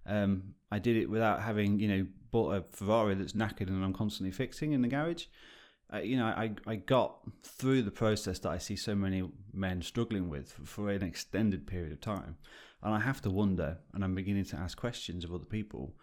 Um, 0.07 0.55
I 0.73 0.79
did 0.79 0.97
it 0.97 1.09
without 1.09 1.43
having 1.43 1.79
you 1.79 1.89
know 1.89 2.07
bought 2.31 2.55
a 2.55 2.65
Ferrari 2.73 3.15
that's 3.15 3.33
knackered 3.33 3.69
and 3.69 3.85
I'm 3.85 3.93
constantly 3.93 4.33
fixing 4.33 4.73
in 4.73 4.83
the 4.83 4.89
garage. 4.89 5.27
Uh, 5.93 5.99
you 5.99 6.19
know, 6.19 6.27
I, 6.27 6.51
I 6.67 6.77
got 6.77 7.21
through 7.43 7.81
the 7.81 7.91
process 7.91 8.39
that 8.41 8.51
I 8.51 8.59
see 8.59 8.77
so 8.77 8.95
many 8.95 9.27
men 9.55 9.81
struggling 9.81 10.29
with 10.29 10.53
for, 10.53 10.67
for, 10.67 10.91
an 10.91 11.03
extended 11.03 11.67
period 11.67 11.93
of 11.93 12.01
time. 12.03 12.37
And 12.83 12.95
I 12.95 13.01
have 13.01 13.23
to 13.23 13.31
wonder, 13.31 13.79
and 13.95 14.05
I'm 14.05 14.15
beginning 14.15 14.45
to 14.47 14.57
ask 14.57 14.77
questions 14.77 15.25
of 15.25 15.33
other 15.33 15.47
people 15.47 15.95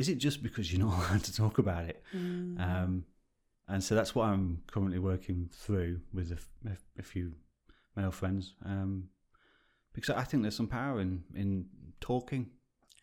is 0.00 0.08
it 0.08 0.16
just 0.16 0.42
because 0.42 0.72
you're 0.72 0.84
not 0.84 0.98
allowed 1.10 1.24
to 1.24 1.34
talk 1.34 1.58
about 1.58 1.84
it? 1.84 2.02
Mm. 2.16 2.58
Um, 2.58 3.04
and 3.68 3.84
so 3.84 3.94
that's 3.94 4.14
what 4.14 4.24
I'm 4.24 4.62
currently 4.66 4.98
working 4.98 5.50
through 5.52 6.00
with 6.12 6.32
a, 6.32 6.70
a 6.98 7.02
few 7.02 7.34
male 7.94 8.10
friends, 8.10 8.54
um, 8.64 9.10
because 9.92 10.10
I 10.10 10.24
think 10.24 10.42
there's 10.42 10.56
some 10.56 10.66
power 10.66 11.00
in 11.00 11.22
in 11.34 11.66
talking. 12.00 12.50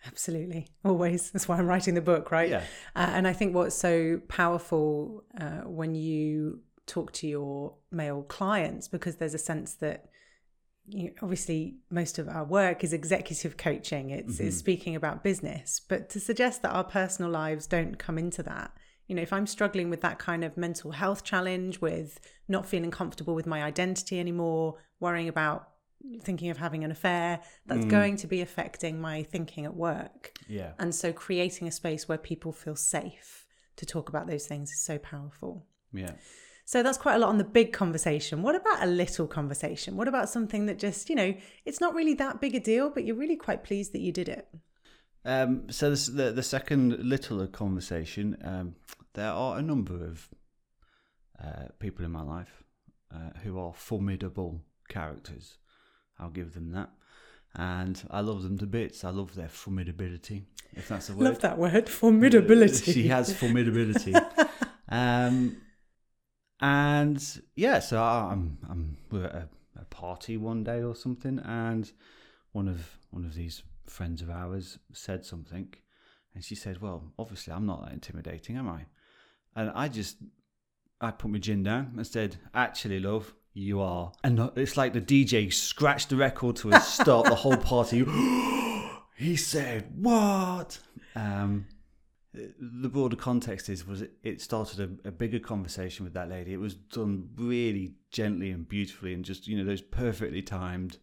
Absolutely, 0.05 0.67
always. 0.83 1.31
That's 1.31 1.47
why 1.47 1.57
I'm 1.57 1.67
writing 1.67 1.93
the 1.93 2.01
book, 2.01 2.31
right? 2.31 2.49
Yeah. 2.49 2.63
Uh, 2.95 3.11
and 3.13 3.27
I 3.27 3.33
think 3.33 3.55
what's 3.55 3.75
so 3.75 4.21
powerful 4.27 5.23
uh, 5.39 5.61
when 5.65 5.95
you 5.95 6.61
talk 6.85 7.11
to 7.13 7.27
your 7.27 7.75
male 7.91 8.23
clients, 8.23 8.87
because 8.87 9.17
there's 9.17 9.33
a 9.33 9.39
sense 9.39 9.75
that 9.75 10.05
you 10.87 11.05
know, 11.05 11.11
obviously 11.21 11.75
most 11.89 12.17
of 12.17 12.29
our 12.29 12.43
work 12.43 12.83
is 12.83 12.93
executive 12.93 13.57
coaching. 13.57 14.09
It's, 14.09 14.35
mm-hmm. 14.35 14.47
it's 14.47 14.57
speaking 14.57 14.95
about 14.95 15.23
business. 15.23 15.79
But 15.79 16.09
to 16.09 16.19
suggest 16.19 16.61
that 16.61 16.71
our 16.71 16.83
personal 16.83 17.29
lives 17.29 17.67
don't 17.67 17.97
come 17.97 18.17
into 18.17 18.43
that 18.43 18.71
you 19.07 19.15
know 19.15 19.21
if 19.21 19.31
i'm 19.31 19.47
struggling 19.47 19.89
with 19.89 20.01
that 20.01 20.19
kind 20.19 20.43
of 20.43 20.57
mental 20.57 20.91
health 20.91 21.23
challenge 21.23 21.79
with 21.79 22.19
not 22.49 22.65
feeling 22.65 22.91
comfortable 22.91 23.33
with 23.33 23.47
my 23.47 23.63
identity 23.63 24.19
anymore 24.19 24.75
worrying 24.99 25.29
about 25.29 25.69
thinking 26.21 26.49
of 26.49 26.57
having 26.57 26.83
an 26.83 26.91
affair 26.91 27.39
that's 27.65 27.85
mm. 27.85 27.89
going 27.89 28.15
to 28.17 28.27
be 28.27 28.41
affecting 28.41 29.01
my 29.01 29.23
thinking 29.23 29.65
at 29.65 29.75
work. 29.75 30.31
Yeah. 30.47 30.73
And 30.79 30.93
so 30.93 31.11
creating 31.11 31.67
a 31.67 31.71
space 31.71 32.07
where 32.07 32.17
people 32.17 32.51
feel 32.51 32.75
safe 32.75 33.45
to 33.77 33.85
talk 33.85 34.09
about 34.09 34.27
those 34.27 34.45
things 34.45 34.71
is 34.71 34.79
so 34.79 34.97
powerful. 34.97 35.65
Yeah 35.91 36.11
so 36.67 36.83
that's 36.83 36.97
quite 36.97 37.15
a 37.15 37.19
lot 37.19 37.29
on 37.29 37.37
the 37.37 37.45
big 37.45 37.71
conversation. 37.71 38.41
What 38.41 38.53
about 38.53 38.83
a 38.83 38.87
little 38.87 39.25
conversation? 39.25 39.95
What 39.95 40.09
about 40.09 40.27
something 40.27 40.65
that 40.65 40.77
just, 40.77 41.09
you 41.09 41.15
know, 41.15 41.33
it's 41.63 41.79
not 41.79 41.95
really 41.95 42.13
that 42.15 42.41
big 42.41 42.55
a 42.55 42.59
deal, 42.59 42.89
but 42.89 43.05
you're 43.05 43.15
really 43.15 43.37
quite 43.37 43.63
pleased 43.63 43.93
that 43.93 44.01
you 44.01 44.11
did 44.11 44.27
it? 44.27 44.49
Um, 45.23 45.71
so 45.71 45.89
this, 45.89 46.07
the 46.07 46.33
the 46.33 46.43
second 46.43 46.99
littler 46.99 47.47
conversation, 47.47 48.35
um, 48.43 48.75
there 49.13 49.31
are 49.31 49.57
a 49.57 49.61
number 49.61 49.93
of 49.93 50.27
uh, 51.41 51.69
people 51.79 52.03
in 52.03 52.11
my 52.11 52.21
life 52.21 52.63
uh, 53.15 53.29
who 53.43 53.57
are 53.57 53.73
formidable 53.73 54.59
characters. 54.89 55.59
I'll 56.19 56.31
give 56.31 56.53
them 56.53 56.71
that, 56.71 56.89
and 57.55 58.03
I 58.11 58.19
love 58.19 58.43
them 58.43 58.57
to 58.57 58.65
bits. 58.65 59.05
I 59.05 59.11
love 59.11 59.35
their 59.35 59.47
formidability, 59.47 60.43
if 60.73 60.89
that's 60.89 61.09
a 61.09 61.13
word. 61.13 61.23
Love 61.23 61.39
that 61.39 61.57
word, 61.57 61.85
formidability. 61.85 62.93
She 62.93 63.07
has 63.07 63.33
formidability. 63.33 64.13
um, 64.89 65.55
and 66.59 67.41
yeah, 67.55 67.79
so 67.79 68.01
I'm 68.01 68.57
I'm 68.69 68.97
we're 69.11 69.25
at 69.25 69.35
a, 69.35 69.49
a, 69.81 69.85
party 69.85 70.37
one 70.37 70.63
day 70.63 70.81
or 70.81 70.95
something, 70.95 71.39
and 71.39 71.91
one 72.51 72.67
of 72.67 72.97
one 73.11 73.25
of 73.25 73.35
these 73.35 73.63
friends 73.89 74.21
of 74.21 74.29
ours 74.29 74.79
said 74.93 75.25
something, 75.25 75.73
And 76.33 76.43
she 76.43 76.55
said, 76.55 76.81
Well, 76.81 77.03
obviously, 77.17 77.53
I'm 77.53 77.65
not 77.65 77.85
that 77.85 77.93
intimidating, 77.93 78.57
am 78.57 78.69
I? 78.69 78.85
And 79.55 79.71
I 79.73 79.87
just, 79.87 80.17
I 81.01 81.11
put 81.11 81.31
my 81.31 81.39
gin 81.39 81.63
down 81.63 81.93
and 81.95 82.05
said, 82.05 82.37
Actually, 82.53 82.99
love, 82.99 83.33
you 83.53 83.81
are. 83.81 84.11
And 84.23 84.51
it's 84.55 84.77
like 84.77 84.93
the 84.93 85.01
DJ 85.01 85.51
scratched 85.51 86.09
the 86.09 86.15
record 86.15 86.57
to 86.57 86.69
a 86.69 86.79
stop, 86.79 87.25
the 87.25 87.35
whole 87.35 87.57
party. 87.57 88.05
he 89.15 89.35
said, 89.35 89.91
What? 89.95 90.79
Um, 91.15 91.65
the 92.59 92.89
broader 92.89 93.15
context 93.15 93.69
is 93.69 93.85
was 93.85 94.01
it, 94.01 94.11
it 94.23 94.41
started 94.41 94.79
a, 94.79 95.09
a, 95.09 95.11
bigger 95.11 95.39
conversation 95.39 96.03
with 96.03 96.13
that 96.13 96.29
lady. 96.29 96.53
It 96.53 96.59
was 96.59 96.75
done 96.75 97.29
really 97.35 97.93
gently 98.11 98.51
and 98.51 98.67
beautifully, 98.67 99.13
and 99.13 99.23
just 99.25 99.47
you 99.47 99.57
know 99.57 99.63
those 99.63 99.81
perfectly 99.81 100.41
timed 100.41 100.97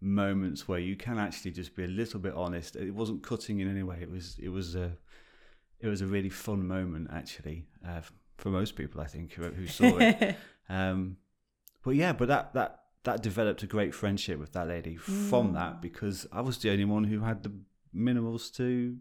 moments 0.00 0.68
where 0.68 0.78
you 0.78 0.96
can 0.96 1.18
actually 1.18 1.50
just 1.50 1.74
be 1.74 1.84
a 1.84 1.88
little 1.88 2.20
bit 2.20 2.34
honest. 2.34 2.76
It 2.76 2.94
wasn't 2.94 3.22
cutting 3.22 3.60
in 3.60 3.70
any 3.70 3.82
way. 3.82 3.98
It 4.00 4.10
was 4.10 4.38
it 4.42 4.48
was 4.48 4.74
a 4.74 4.96
it 5.80 5.88
was 5.88 6.00
a 6.00 6.06
really 6.06 6.30
fun 6.30 6.66
moment 6.66 7.08
actually 7.12 7.66
uh, 7.86 8.00
for 8.36 8.50
most 8.50 8.74
people 8.74 9.00
I 9.00 9.06
think 9.06 9.32
who, 9.32 9.44
who 9.44 9.66
saw 9.66 9.98
it. 9.98 10.36
um, 10.68 11.16
but 11.84 11.94
yeah, 11.94 12.12
but 12.12 12.28
that 12.28 12.54
that 12.54 12.80
that 13.04 13.22
developed 13.22 13.62
a 13.62 13.66
great 13.66 13.94
friendship 13.94 14.38
with 14.38 14.52
that 14.52 14.68
lady 14.68 14.96
from 14.96 15.50
mm. 15.50 15.54
that 15.54 15.80
because 15.80 16.26
I 16.32 16.40
was 16.40 16.58
the 16.58 16.70
only 16.70 16.84
one 16.84 17.04
who 17.04 17.20
had 17.20 17.42
the 17.42 17.52
minimals 17.92 18.50
to 18.52 18.96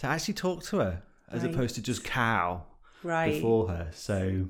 to 0.00 0.06
actually 0.06 0.34
talk 0.34 0.62
to 0.64 0.78
her 0.78 1.02
as 1.30 1.42
right. 1.42 1.54
opposed 1.54 1.74
to 1.74 1.82
just 1.82 2.04
cow 2.04 2.64
right. 3.02 3.34
before 3.34 3.68
her. 3.68 3.88
So 3.92 4.48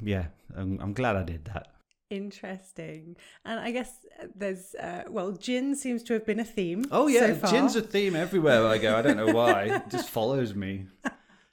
yeah, 0.00 0.26
I'm, 0.56 0.78
I'm 0.80 0.92
glad 0.92 1.16
I 1.16 1.24
did 1.24 1.46
that. 1.46 1.66
Interesting. 2.10 3.16
And 3.44 3.58
I 3.60 3.72
guess 3.72 3.92
uh, 4.20 4.26
there's, 4.34 4.74
uh, 4.76 5.04
well, 5.08 5.32
gin 5.32 5.74
seems 5.74 6.02
to 6.04 6.12
have 6.14 6.26
been 6.26 6.40
a 6.40 6.44
theme. 6.44 6.84
Oh, 6.90 7.08
yeah. 7.08 7.38
So 7.40 7.50
gin's 7.50 7.76
a 7.76 7.82
theme 7.82 8.16
everywhere 8.16 8.66
I 8.66 8.78
go. 8.78 8.96
I 8.96 9.02
don't 9.02 9.16
know 9.16 9.32
why. 9.32 9.62
it 9.64 9.82
just 9.90 10.08
follows 10.08 10.54
me. 10.54 10.86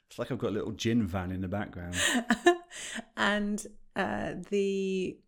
It's 0.08 0.18
like 0.18 0.32
I've 0.32 0.38
got 0.38 0.50
a 0.50 0.54
little 0.54 0.72
gin 0.72 1.06
van 1.06 1.30
in 1.32 1.40
the 1.40 1.48
background. 1.48 1.96
and 3.16 3.64
uh, 3.94 4.34
the 4.50 5.18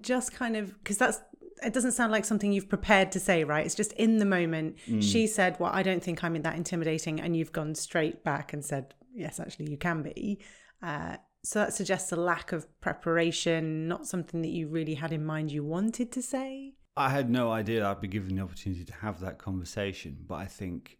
just 0.00 0.32
kind 0.32 0.56
of, 0.56 0.78
because 0.78 0.98
that's, 0.98 1.20
it 1.62 1.72
doesn't 1.72 1.92
sound 1.92 2.12
like 2.12 2.24
something 2.24 2.52
you've 2.52 2.68
prepared 2.68 3.12
to 3.12 3.20
say, 3.20 3.44
right? 3.44 3.64
It's 3.64 3.74
just 3.74 3.92
in 3.92 4.18
the 4.18 4.24
moment. 4.24 4.76
Mm. 4.88 5.02
She 5.02 5.26
said, 5.26 5.56
Well, 5.58 5.70
I 5.72 5.82
don't 5.82 6.02
think 6.02 6.22
I'm 6.24 6.34
that 6.42 6.56
intimidating. 6.56 7.20
And 7.20 7.36
you've 7.36 7.52
gone 7.52 7.74
straight 7.74 8.24
back 8.24 8.52
and 8.52 8.64
said, 8.64 8.94
Yes, 9.14 9.38
actually, 9.38 9.70
you 9.70 9.76
can 9.76 10.02
be. 10.02 10.40
Uh, 10.82 11.16
so 11.44 11.58
that 11.58 11.74
suggests 11.74 12.10
a 12.10 12.16
lack 12.16 12.52
of 12.52 12.66
preparation, 12.80 13.86
not 13.86 14.06
something 14.06 14.40
that 14.42 14.48
you 14.48 14.66
really 14.66 14.94
had 14.94 15.12
in 15.12 15.24
mind 15.24 15.52
you 15.52 15.62
wanted 15.62 16.10
to 16.12 16.22
say. 16.22 16.74
I 16.96 17.10
had 17.10 17.28
no 17.28 17.52
idea 17.52 17.86
I'd 17.86 18.00
be 18.00 18.08
given 18.08 18.36
the 18.36 18.42
opportunity 18.42 18.84
to 18.84 18.94
have 18.94 19.20
that 19.20 19.38
conversation, 19.38 20.16
but 20.26 20.36
I 20.36 20.46
think 20.46 20.98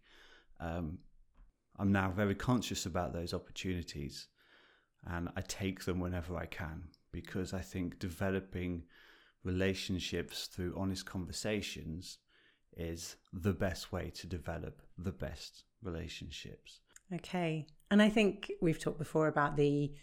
um, 0.59 0.99
I'm 1.79 1.91
now 1.91 2.11
very 2.11 2.35
conscious 2.35 2.85
about 2.85 3.13
those 3.13 3.33
opportunities 3.33 4.27
and 5.07 5.29
I 5.35 5.41
take 5.41 5.85
them 5.85 5.99
whenever 5.99 6.35
I 6.35 6.45
can 6.45 6.83
because 7.11 7.53
I 7.53 7.61
think 7.61 7.99
developing 7.99 8.83
relationships 9.45 10.47
through 10.47 10.75
honest 10.75 11.05
conversations 11.05 12.17
is 12.75 13.15
the 13.31 13.53
best 13.53 13.93
way 13.93 14.11
to 14.15 14.27
develop 14.27 14.81
the 14.97 15.11
best 15.11 15.63
relationships. 15.81 16.81
Okay. 17.13 17.67
And 17.89 18.01
I 18.01 18.09
think 18.09 18.51
we've 18.61 18.79
talked 18.79 18.99
before 18.99 19.27
about 19.27 19.55
the 19.55 19.93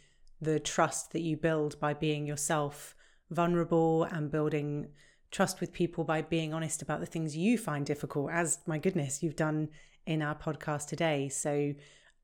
the 0.41 0.59
trust 0.59 1.13
that 1.13 1.21
you 1.21 1.37
build 1.37 1.79
by 1.79 1.95
being 1.95 2.27
yourself 2.27 2.97
vulnerable 3.31 4.05
and 4.05 4.31
building 4.31 4.89
trust 5.31 5.61
with 5.61 5.73
people 5.73 6.05
by 6.05 6.21
being 6.21 6.53
honest 6.53 6.83
about 6.83 7.01
the 7.01 7.07
things 7.07 7.37
you 7.37 7.57
find 7.57 7.87
difficult 7.87 8.31
as 8.31 8.59
my 8.67 8.77
goodness 8.77 9.23
you've 9.23 9.37
done 9.37 9.69
in 10.05 10.21
our 10.21 10.35
podcast 10.35 10.89
today 10.89 11.29
so 11.29 11.73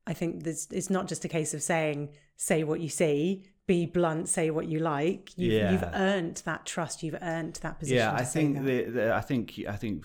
i 0.05 0.13
think 0.13 0.43
this 0.43 0.67
it's 0.69 0.89
not 0.89 1.07
just 1.07 1.25
a 1.25 1.29
case 1.29 1.53
of 1.53 1.63
saying 1.63 2.09
say 2.35 2.63
what 2.63 2.81
you 2.81 2.89
see 2.89 3.45
be 3.69 3.85
blunt 3.85 4.27
say 4.27 4.49
what 4.49 4.67
you 4.67 4.79
like 4.79 5.31
you've, 5.37 5.53
yeah. 5.53 5.71
you've 5.71 5.89
earned 5.93 6.41
that 6.45 6.65
trust 6.65 7.03
you've 7.03 7.21
earned 7.21 7.59
that 7.61 7.77
position 7.77 7.97
yeah 7.97 8.13
i 8.13 8.23
think 8.23 8.65
the, 8.65 8.83
the, 8.85 9.13
i 9.13 9.21
think 9.21 9.59
i 9.69 9.75
think 9.75 10.03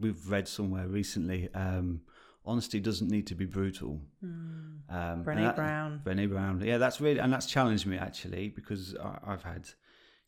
we've 0.00 0.30
read 0.30 0.48
somewhere 0.48 0.88
recently 0.88 1.48
um, 1.54 2.00
honesty 2.46 2.80
doesn't 2.80 3.10
need 3.10 3.26
to 3.26 3.34
be 3.34 3.44
brutal. 3.44 4.00
Mm. 4.24 4.78
Um, 4.88 5.24
Brené 5.24 5.54
Brown. 5.54 6.00
Brené 6.04 6.30
Brown. 6.30 6.62
Yeah, 6.64 6.78
that's 6.78 7.00
really 7.00 7.18
and 7.18 7.32
that's 7.32 7.46
challenged 7.46 7.86
me 7.86 7.98
actually 7.98 8.48
because 8.48 8.96
I, 8.96 9.30
have 9.30 9.42
had, 9.42 9.68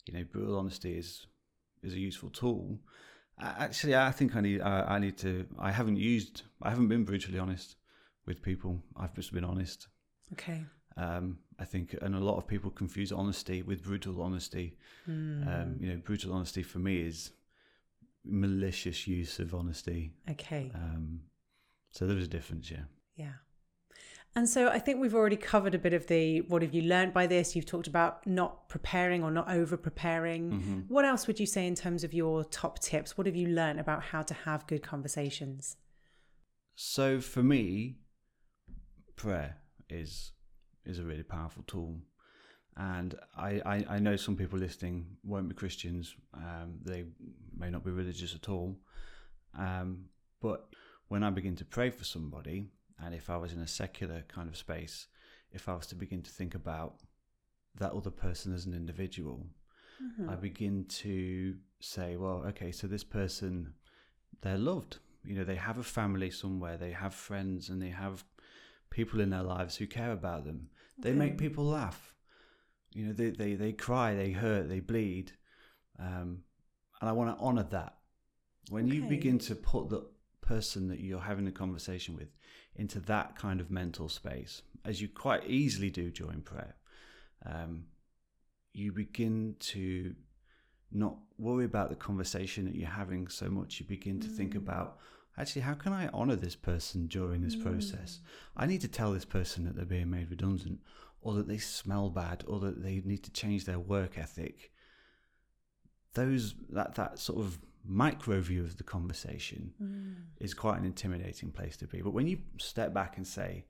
you 0.05 0.13
know, 0.13 0.23
brutal 0.31 0.59
honesty 0.59 0.97
is 0.97 1.25
is 1.81 1.93
a 1.93 1.99
useful 1.99 2.29
tool. 2.29 2.79
Actually, 3.41 3.95
I 3.95 4.11
think 4.11 4.35
I 4.35 4.41
need 4.41 4.61
I, 4.61 4.95
I 4.95 4.99
need 4.99 5.17
to. 5.19 5.45
I 5.57 5.71
haven't 5.71 5.95
used. 5.95 6.43
I 6.61 6.69
haven't 6.69 6.89
been 6.89 7.05
brutally 7.05 7.39
honest 7.39 7.77
with 8.25 8.41
people. 8.41 8.83
I've 8.97 9.15
just 9.15 9.33
been 9.33 9.45
honest. 9.45 9.87
Okay. 10.33 10.65
Um, 10.99 11.37
I 11.59 11.65
think, 11.65 11.95
and 12.01 12.15
a 12.15 12.19
lot 12.19 12.37
of 12.37 12.47
people 12.47 12.71
confuse 12.71 13.11
honesty 13.11 13.61
with 13.61 13.83
brutal 13.83 14.21
honesty. 14.21 14.77
Mm. 15.07 15.47
Um, 15.47 15.77
you 15.79 15.89
know, 15.89 15.97
brutal 15.97 16.33
honesty 16.33 16.63
for 16.63 16.79
me 16.79 17.01
is 17.01 17.31
malicious 18.25 19.07
use 19.07 19.39
of 19.39 19.53
honesty. 19.53 20.11
Okay. 20.29 20.71
Um, 20.73 21.21
so 21.91 22.05
there 22.05 22.17
is 22.17 22.25
a 22.25 22.29
difference, 22.29 22.71
yeah. 22.71 22.83
Yeah. 23.15 23.33
And 24.35 24.47
so 24.47 24.69
I 24.69 24.79
think 24.79 24.99
we've 25.01 25.15
already 25.15 25.35
covered 25.35 25.73
a 25.73 25.79
bit 25.79 25.93
of 25.93 26.07
the 26.07 26.41
what 26.41 26.61
have 26.61 26.73
you 26.73 26.83
learned 26.83 27.13
by 27.13 27.27
this? 27.27 27.55
You've 27.55 27.65
talked 27.65 27.87
about 27.87 28.25
not 28.27 28.69
preparing 28.69 29.23
or 29.23 29.31
not 29.31 29.49
over 29.49 29.75
preparing. 29.75 30.51
Mm-hmm. 30.51 30.79
What 30.87 31.03
else 31.03 31.25
would 31.27 31.39
you 31.39 31.47
say 31.47 31.65
in 31.65 31.75
terms 31.75 32.03
of 32.03 32.13
your 32.13 32.43
top 32.43 32.79
tips? 32.79 33.17
What 33.17 33.25
have 33.25 33.35
you 33.35 33.47
learned 33.47 33.79
about 33.79 34.03
how 34.03 34.21
to 34.21 34.33
have 34.33 34.67
good 34.67 34.83
conversations? 34.83 35.77
So 36.75 37.19
for 37.19 37.41
me, 37.41 37.97
prayer 39.15 39.57
is 39.89 40.31
is 40.85 40.99
a 40.99 41.03
really 41.03 41.23
powerful 41.23 41.63
tool. 41.67 41.97
And 42.77 43.15
I, 43.35 43.61
I, 43.65 43.85
I 43.89 43.99
know 43.99 44.15
some 44.15 44.37
people 44.37 44.57
listening 44.57 45.05
won't 45.23 45.49
be 45.49 45.55
Christians. 45.55 46.15
Um, 46.33 46.79
they 46.83 47.05
may 47.57 47.69
not 47.69 47.83
be 47.83 47.91
religious 47.91 48.33
at 48.35 48.47
all. 48.47 48.77
Um, 49.57 50.05
but 50.41 50.69
when 51.09 51.23
I 51.23 51.29
begin 51.29 51.55
to 51.57 51.65
pray 51.65 51.89
for 51.89 52.05
somebody, 52.05 52.67
and 53.03 53.13
if 53.13 53.29
I 53.29 53.37
was 53.37 53.51
in 53.51 53.59
a 53.59 53.67
secular 53.67 54.23
kind 54.27 54.47
of 54.47 54.55
space, 54.55 55.07
if 55.51 55.67
I 55.67 55.73
was 55.73 55.87
to 55.87 55.95
begin 55.95 56.21
to 56.21 56.31
think 56.31 56.55
about 56.55 56.95
that 57.79 57.91
other 57.91 58.11
person 58.11 58.53
as 58.53 58.65
an 58.65 58.73
individual, 58.73 59.45
mm-hmm. 60.01 60.29
I 60.29 60.35
begin 60.35 60.85
to 60.85 61.55
say, 61.81 62.15
well, 62.15 62.43
okay, 62.47 62.71
so 62.71 62.87
this 62.87 63.03
person, 63.03 63.73
they're 64.41 64.57
loved. 64.57 64.99
You 65.25 65.35
know, 65.35 65.43
they 65.43 65.55
have 65.55 65.77
a 65.77 65.83
family 65.83 66.31
somewhere, 66.31 66.77
they 66.77 66.91
have 66.91 67.13
friends, 67.13 67.69
and 67.69 67.81
they 67.81 67.89
have 67.89 68.23
people 68.89 69.21
in 69.21 69.29
their 69.29 69.43
lives 69.43 69.75
who 69.75 69.87
care 69.87 70.11
about 70.11 70.45
them. 70.45 70.69
They 70.97 71.13
make 71.13 71.37
people 71.37 71.63
laugh. 71.63 72.13
You 72.91 73.05
know, 73.05 73.13
they, 73.13 73.29
they, 73.29 73.53
they 73.53 73.71
cry, 73.71 74.15
they 74.15 74.31
hurt, 74.31 74.67
they 74.67 74.79
bleed. 74.79 75.31
Um, 75.97 76.39
and 76.99 77.09
I 77.09 77.13
want 77.13 77.37
to 77.37 77.43
honor 77.43 77.67
that. 77.71 77.95
When 78.69 78.85
okay. 78.85 78.95
you 78.95 79.03
begin 79.03 79.39
to 79.39 79.55
put 79.55 79.89
the 79.89 80.05
person 80.41 80.87
that 80.89 80.99
you're 80.99 81.21
having 81.21 81.47
a 81.47 81.51
conversation 81.51 82.15
with 82.15 82.29
into 82.75 82.99
that 83.01 83.35
kind 83.35 83.61
of 83.61 83.71
mental 83.71 84.09
space, 84.09 84.61
as 84.85 85.01
you 85.01 85.07
quite 85.07 85.45
easily 85.47 85.89
do 85.89 86.11
during 86.11 86.41
prayer, 86.41 86.75
um, 87.45 87.85
you 88.73 88.91
begin 88.91 89.55
to 89.59 90.15
not 90.91 91.15
worry 91.37 91.65
about 91.65 91.89
the 91.89 91.95
conversation 91.95 92.65
that 92.65 92.75
you're 92.75 92.89
having 92.89 93.27
so 93.27 93.49
much. 93.49 93.79
You 93.79 93.85
begin 93.85 94.19
to 94.21 94.27
mm. 94.27 94.35
think 94.35 94.55
about 94.55 94.97
actually, 95.39 95.61
how 95.61 95.73
can 95.73 95.93
I 95.93 96.09
honor 96.13 96.35
this 96.35 96.55
person 96.55 97.07
during 97.07 97.41
this 97.41 97.55
mm. 97.55 97.63
process? 97.63 98.19
I 98.57 98.65
need 98.65 98.81
to 98.81 98.87
tell 98.87 99.11
this 99.11 99.25
person 99.25 99.65
that 99.65 99.75
they're 99.75 99.85
being 99.85 100.09
made 100.09 100.29
redundant, 100.29 100.79
or 101.21 101.33
that 101.35 101.47
they 101.47 101.57
smell 101.57 102.09
bad, 102.09 102.43
or 102.47 102.59
that 102.59 102.83
they 102.83 103.01
need 103.05 103.23
to 103.23 103.31
change 103.31 103.65
their 103.65 103.79
work 103.79 104.17
ethic. 104.17 104.71
Those 106.13 106.55
that 106.69 106.95
that 106.95 107.19
sort 107.19 107.39
of 107.39 107.59
micro 107.85 108.41
view 108.41 108.63
of 108.63 108.77
the 108.77 108.83
conversation 108.83 109.73
mm. 109.81 110.15
is 110.39 110.53
quite 110.53 110.79
an 110.79 110.85
intimidating 110.85 111.51
place 111.51 111.77
to 111.77 111.87
be. 111.87 112.01
But 112.01 112.13
when 112.13 112.27
you 112.27 112.39
step 112.57 112.93
back 112.93 113.17
and 113.17 113.25
say, 113.25 113.65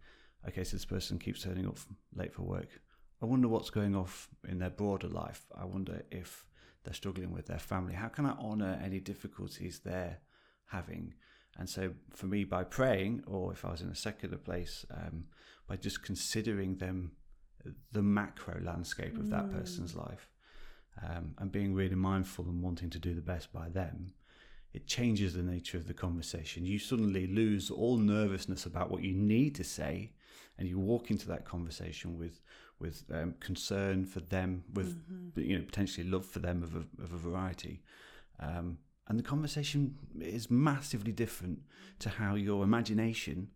okay, 0.47 0.63
so 0.63 0.75
this 0.75 0.85
person 0.85 1.19
keeps 1.19 1.43
turning 1.43 1.67
up 1.67 1.77
late 2.15 2.33
for 2.33 2.43
work, 2.43 2.81
I 3.21 3.25
wonder 3.25 3.47
what's 3.47 3.69
going 3.69 3.95
off 3.95 4.29
in 4.47 4.59
their 4.59 4.69
broader 4.69 5.07
life. 5.07 5.45
I 5.55 5.65
wonder 5.65 6.03
if 6.09 6.45
they're 6.83 6.93
struggling 6.93 7.31
with 7.31 7.47
their 7.47 7.59
family. 7.59 7.93
How 7.93 8.07
can 8.07 8.25
I 8.25 8.35
honor 8.39 8.79
any 8.83 8.99
difficulties 8.99 9.79
they're 9.79 10.19
having? 10.67 11.13
And 11.59 11.69
so, 11.69 11.91
for 12.11 12.25
me, 12.25 12.45
by 12.45 12.63
praying, 12.63 13.23
or 13.27 13.51
if 13.51 13.65
I 13.65 13.71
was 13.71 13.81
in 13.81 13.89
a 13.89 13.95
secular 13.95 14.37
place, 14.37 14.85
um, 14.91 15.25
by 15.67 15.75
just 15.75 16.01
considering 16.01 16.77
them, 16.77 17.11
the 17.91 18.01
macro 18.01 18.61
landscape 18.63 19.17
of 19.17 19.29
that 19.29 19.47
mm. 19.47 19.59
person's 19.59 19.93
life, 19.93 20.29
um, 21.03 21.35
and 21.37 21.51
being 21.51 21.73
really 21.73 21.95
mindful 21.95 22.45
and 22.45 22.63
wanting 22.63 22.89
to 22.91 22.99
do 22.99 23.13
the 23.13 23.21
best 23.21 23.51
by 23.51 23.67
them, 23.67 24.13
it 24.73 24.87
changes 24.87 25.33
the 25.33 25.43
nature 25.43 25.77
of 25.77 25.87
the 25.87 25.93
conversation. 25.93 26.65
You 26.65 26.79
suddenly 26.79 27.27
lose 27.27 27.69
all 27.69 27.97
nervousness 27.97 28.65
about 28.65 28.89
what 28.89 29.03
you 29.03 29.13
need 29.13 29.53
to 29.55 29.63
say, 29.65 30.13
and 30.57 30.65
you 30.65 30.79
walk 30.79 31.11
into 31.11 31.27
that 31.27 31.43
conversation 31.43 32.17
with 32.17 32.39
with 32.79 33.03
um, 33.13 33.33
concern 33.41 34.05
for 34.05 34.21
them, 34.21 34.63
with 34.73 34.95
mm-hmm. 34.95 35.41
you 35.41 35.57
know 35.57 35.65
potentially 35.65 36.07
love 36.07 36.25
for 36.25 36.39
them 36.39 36.63
of 36.63 36.75
a, 36.75 37.03
of 37.03 37.11
a 37.11 37.17
variety, 37.17 37.83
um, 38.39 38.77
and 39.09 39.17
the 39.17 39.23
conversation 39.23 39.95
is 40.21 40.49
massively 40.51 41.11
different 41.11 41.59
to 41.99 42.09
how 42.09 42.35
your 42.35 42.63
imagination 42.63 43.49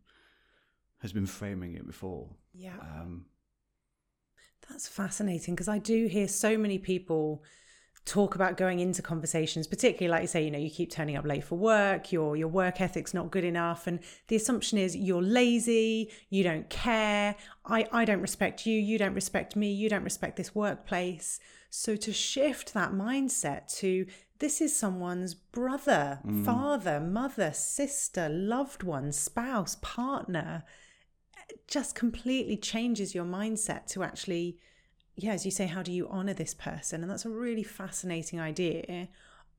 has 1.00 1.14
been 1.14 1.28
framing 1.28 1.76
it 1.76 1.86
before. 1.86 2.30
Yeah. 2.54 2.76
Um, 2.82 3.26
That's 4.68 4.88
fascinating 4.88 5.54
because 5.54 5.68
I 5.68 5.78
do 5.78 6.08
hear 6.08 6.28
so 6.28 6.58
many 6.58 6.80
people 6.80 7.44
talk 8.06 8.36
about 8.36 8.58
going 8.58 8.80
into 8.80 9.02
conversations, 9.02 9.66
particularly 9.66 10.12
like 10.12 10.22
you 10.24 10.28
say, 10.28 10.44
you 10.44 10.52
know, 10.52 10.58
you 10.58 10.70
keep 10.70 10.92
turning 10.92 11.16
up 11.16 11.26
late 11.26 11.44
for 11.44 11.56
work, 11.56 12.12
your 12.12 12.36
your 12.36 12.50
work 12.50 12.82
ethic's 12.82 13.14
not 13.14 13.32
good 13.32 13.46
enough, 13.46 13.88
and 13.88 14.00
the 14.28 14.36
assumption 14.36 14.78
is 14.78 14.96
you're 14.96 15.22
lazy, 15.22 16.12
you 16.30 16.44
don't 16.44 16.70
care, 16.70 17.36
I, 17.66 17.88
I 17.92 18.06
don't 18.06 18.22
respect 18.22 18.66
you, 18.66 18.78
you 18.78 18.98
don't 18.98 19.14
respect 19.14 19.56
me, 19.56 19.72
you 19.72 19.88
don't 19.88 20.04
respect 20.04 20.36
this 20.36 20.54
workplace. 20.54 21.40
So 21.70 21.96
to 21.96 22.14
shift 22.14 22.74
that 22.74 22.92
mindset 22.92 23.74
to 23.80 24.06
this 24.40 24.62
is 24.62 24.76
someone's 24.76 25.34
brother, 25.34 26.20
mm. 26.26 26.44
father, 26.44 27.00
mother, 27.00 27.52
sister, 27.54 28.28
loved 28.30 28.84
one, 28.84 29.12
spouse, 29.12 29.78
partner, 29.82 30.64
it 31.50 31.68
just 31.68 31.96
completely 31.96 32.58
changes 32.58 33.14
your 33.14 33.26
mindset 33.26 33.86
to 33.88 34.04
actually 34.04 34.58
yeah, 35.16 35.34
as 35.34 35.46
you 35.46 35.52
say, 35.52 35.68
how 35.68 35.84
do 35.84 35.92
you 35.92 36.08
honor 36.10 36.34
this 36.34 36.54
person? 36.54 37.02
And 37.02 37.12
that's 37.12 37.26
a 37.26 37.30
really 37.30 37.64
fascinating 37.64 38.40
idea 38.40 39.08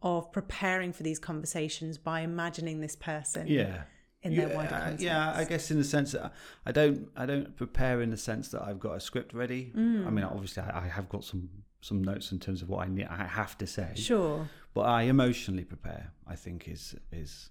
of 0.03 0.33
preparing 0.33 0.93
for 0.93 1.03
these 1.03 1.19
conversations 1.19 1.97
by 1.97 2.21
imagining 2.21 2.81
this 2.81 2.97
person 2.97 3.47
yeah. 3.47 3.85
in 4.23 4.35
their 4.35 4.49
wider 4.49 4.69
context. 4.69 5.05
yeah, 5.05 5.33
I 5.35 5.45
guess 5.45 5.71
in 5.71 5.79
the 5.79 5.85
sense 5.85 6.13
that 6.13 6.33
I 6.67 6.73
don't, 6.73 7.09
I 7.17 7.25
don't 7.25 7.57
prepare 7.57 8.03
in 8.03 8.11
the 8.11 8.17
sense 8.17 8.49
that 8.49 8.63
I've 8.63 8.81
got 8.81 8.97
a 8.97 9.01
script 9.01 9.33
ready. 9.33 9.73
I 9.75 9.79
mean, 9.79 10.25
mm. 10.25 10.31
obviously, 10.31 10.63
I, 10.63 10.85
I 10.85 10.89
have 10.89 11.09
got 11.09 11.25
some 11.25 11.49
some 11.81 12.03
notes 12.03 12.33
in 12.33 12.39
terms 12.39 12.63
of 12.63 12.71
what 12.71 12.87
I 12.87 12.89
need, 12.89 13.07
I 13.11 13.25
have 13.25 13.59
to 13.59 13.67
say. 13.67 13.91
Sure. 13.95 14.49
But 14.75 14.83
I 14.83 15.03
emotionally 15.03 15.65
prepare. 15.65 16.13
I 16.27 16.35
think 16.37 16.69
is 16.69 16.95
is 17.13 17.51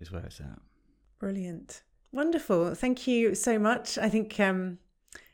is 0.00 0.12
where 0.12 0.24
it's 0.24 0.40
at. 0.40 0.60
Brilliant. 1.18 1.82
Wonderful. 2.12 2.74
Thank 2.74 3.06
you 3.06 3.34
so 3.34 3.58
much. 3.58 3.98
I 3.98 4.08
think 4.08 4.40
um, 4.40 4.78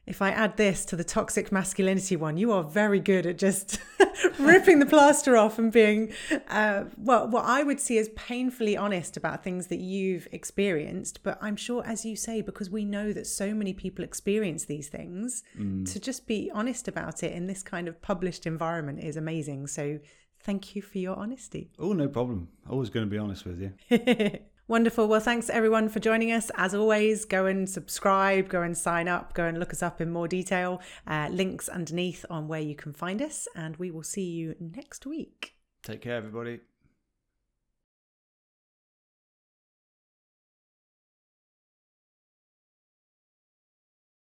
if 0.06 0.22
I 0.22 0.30
add 0.30 0.56
this 0.56 0.84
to 0.86 0.96
the 0.96 1.04
toxic 1.04 1.50
masculinity 1.50 2.16
one, 2.16 2.36
you 2.36 2.52
are 2.52 2.62
very 2.62 3.00
good 3.00 3.26
at 3.26 3.38
just 3.38 3.78
ripping 4.38 4.78
the 4.78 4.86
plaster 4.86 5.36
off 5.36 5.58
and 5.58 5.72
being, 5.72 6.12
uh, 6.48 6.84
well, 6.96 7.28
what 7.28 7.44
I 7.44 7.62
would 7.62 7.80
see 7.80 7.98
as 7.98 8.08
painfully 8.10 8.76
honest 8.76 9.16
about 9.16 9.42
things 9.42 9.66
that 9.66 9.80
you've 9.80 10.28
experienced. 10.32 11.22
But 11.22 11.38
I'm 11.40 11.56
sure, 11.56 11.84
as 11.84 12.04
you 12.04 12.14
say, 12.14 12.40
because 12.40 12.70
we 12.70 12.84
know 12.84 13.12
that 13.12 13.26
so 13.26 13.54
many 13.54 13.72
people 13.72 14.04
experience 14.04 14.66
these 14.66 14.88
things, 14.88 15.42
to 15.86 15.98
just 15.98 16.26
be 16.26 16.50
honest 16.54 16.88
about 16.88 17.22
it 17.22 17.32
in 17.32 17.46
this 17.46 17.62
kind 17.62 17.88
of 17.88 18.00
published 18.00 18.46
environment 18.46 19.02
is 19.02 19.16
amazing. 19.16 19.66
So 19.66 19.98
thank 20.46 20.76
you 20.76 20.80
for 20.80 20.98
your 20.98 21.16
honesty. 21.16 21.72
Oh, 21.78 21.92
no 21.92 22.08
problem. 22.08 22.48
Always 22.70 22.88
going 22.88 23.04
to 23.04 23.10
be 23.10 23.18
honest 23.18 23.44
with 23.44 23.60
you. 23.60 24.38
Wonderful. 24.68 25.06
Well, 25.08 25.20
thanks 25.20 25.50
everyone 25.50 25.88
for 25.88 26.00
joining 26.00 26.32
us. 26.32 26.50
As 26.56 26.74
always, 26.74 27.24
go 27.24 27.46
and 27.46 27.68
subscribe, 27.68 28.48
go 28.48 28.62
and 28.62 28.76
sign 28.76 29.08
up, 29.08 29.34
go 29.34 29.44
and 29.44 29.58
look 29.58 29.72
us 29.72 29.82
up 29.82 30.00
in 30.00 30.10
more 30.10 30.28
detail. 30.28 30.80
Uh, 31.06 31.28
links 31.30 31.68
underneath 31.68 32.24
on 32.30 32.48
where 32.48 32.60
you 32.60 32.74
can 32.74 32.92
find 32.92 33.20
us, 33.20 33.46
and 33.54 33.76
we 33.76 33.90
will 33.90 34.02
see 34.02 34.24
you 34.24 34.54
next 34.60 35.04
week. 35.04 35.54
Take 35.82 36.00
care, 36.00 36.16
everybody. 36.16 36.60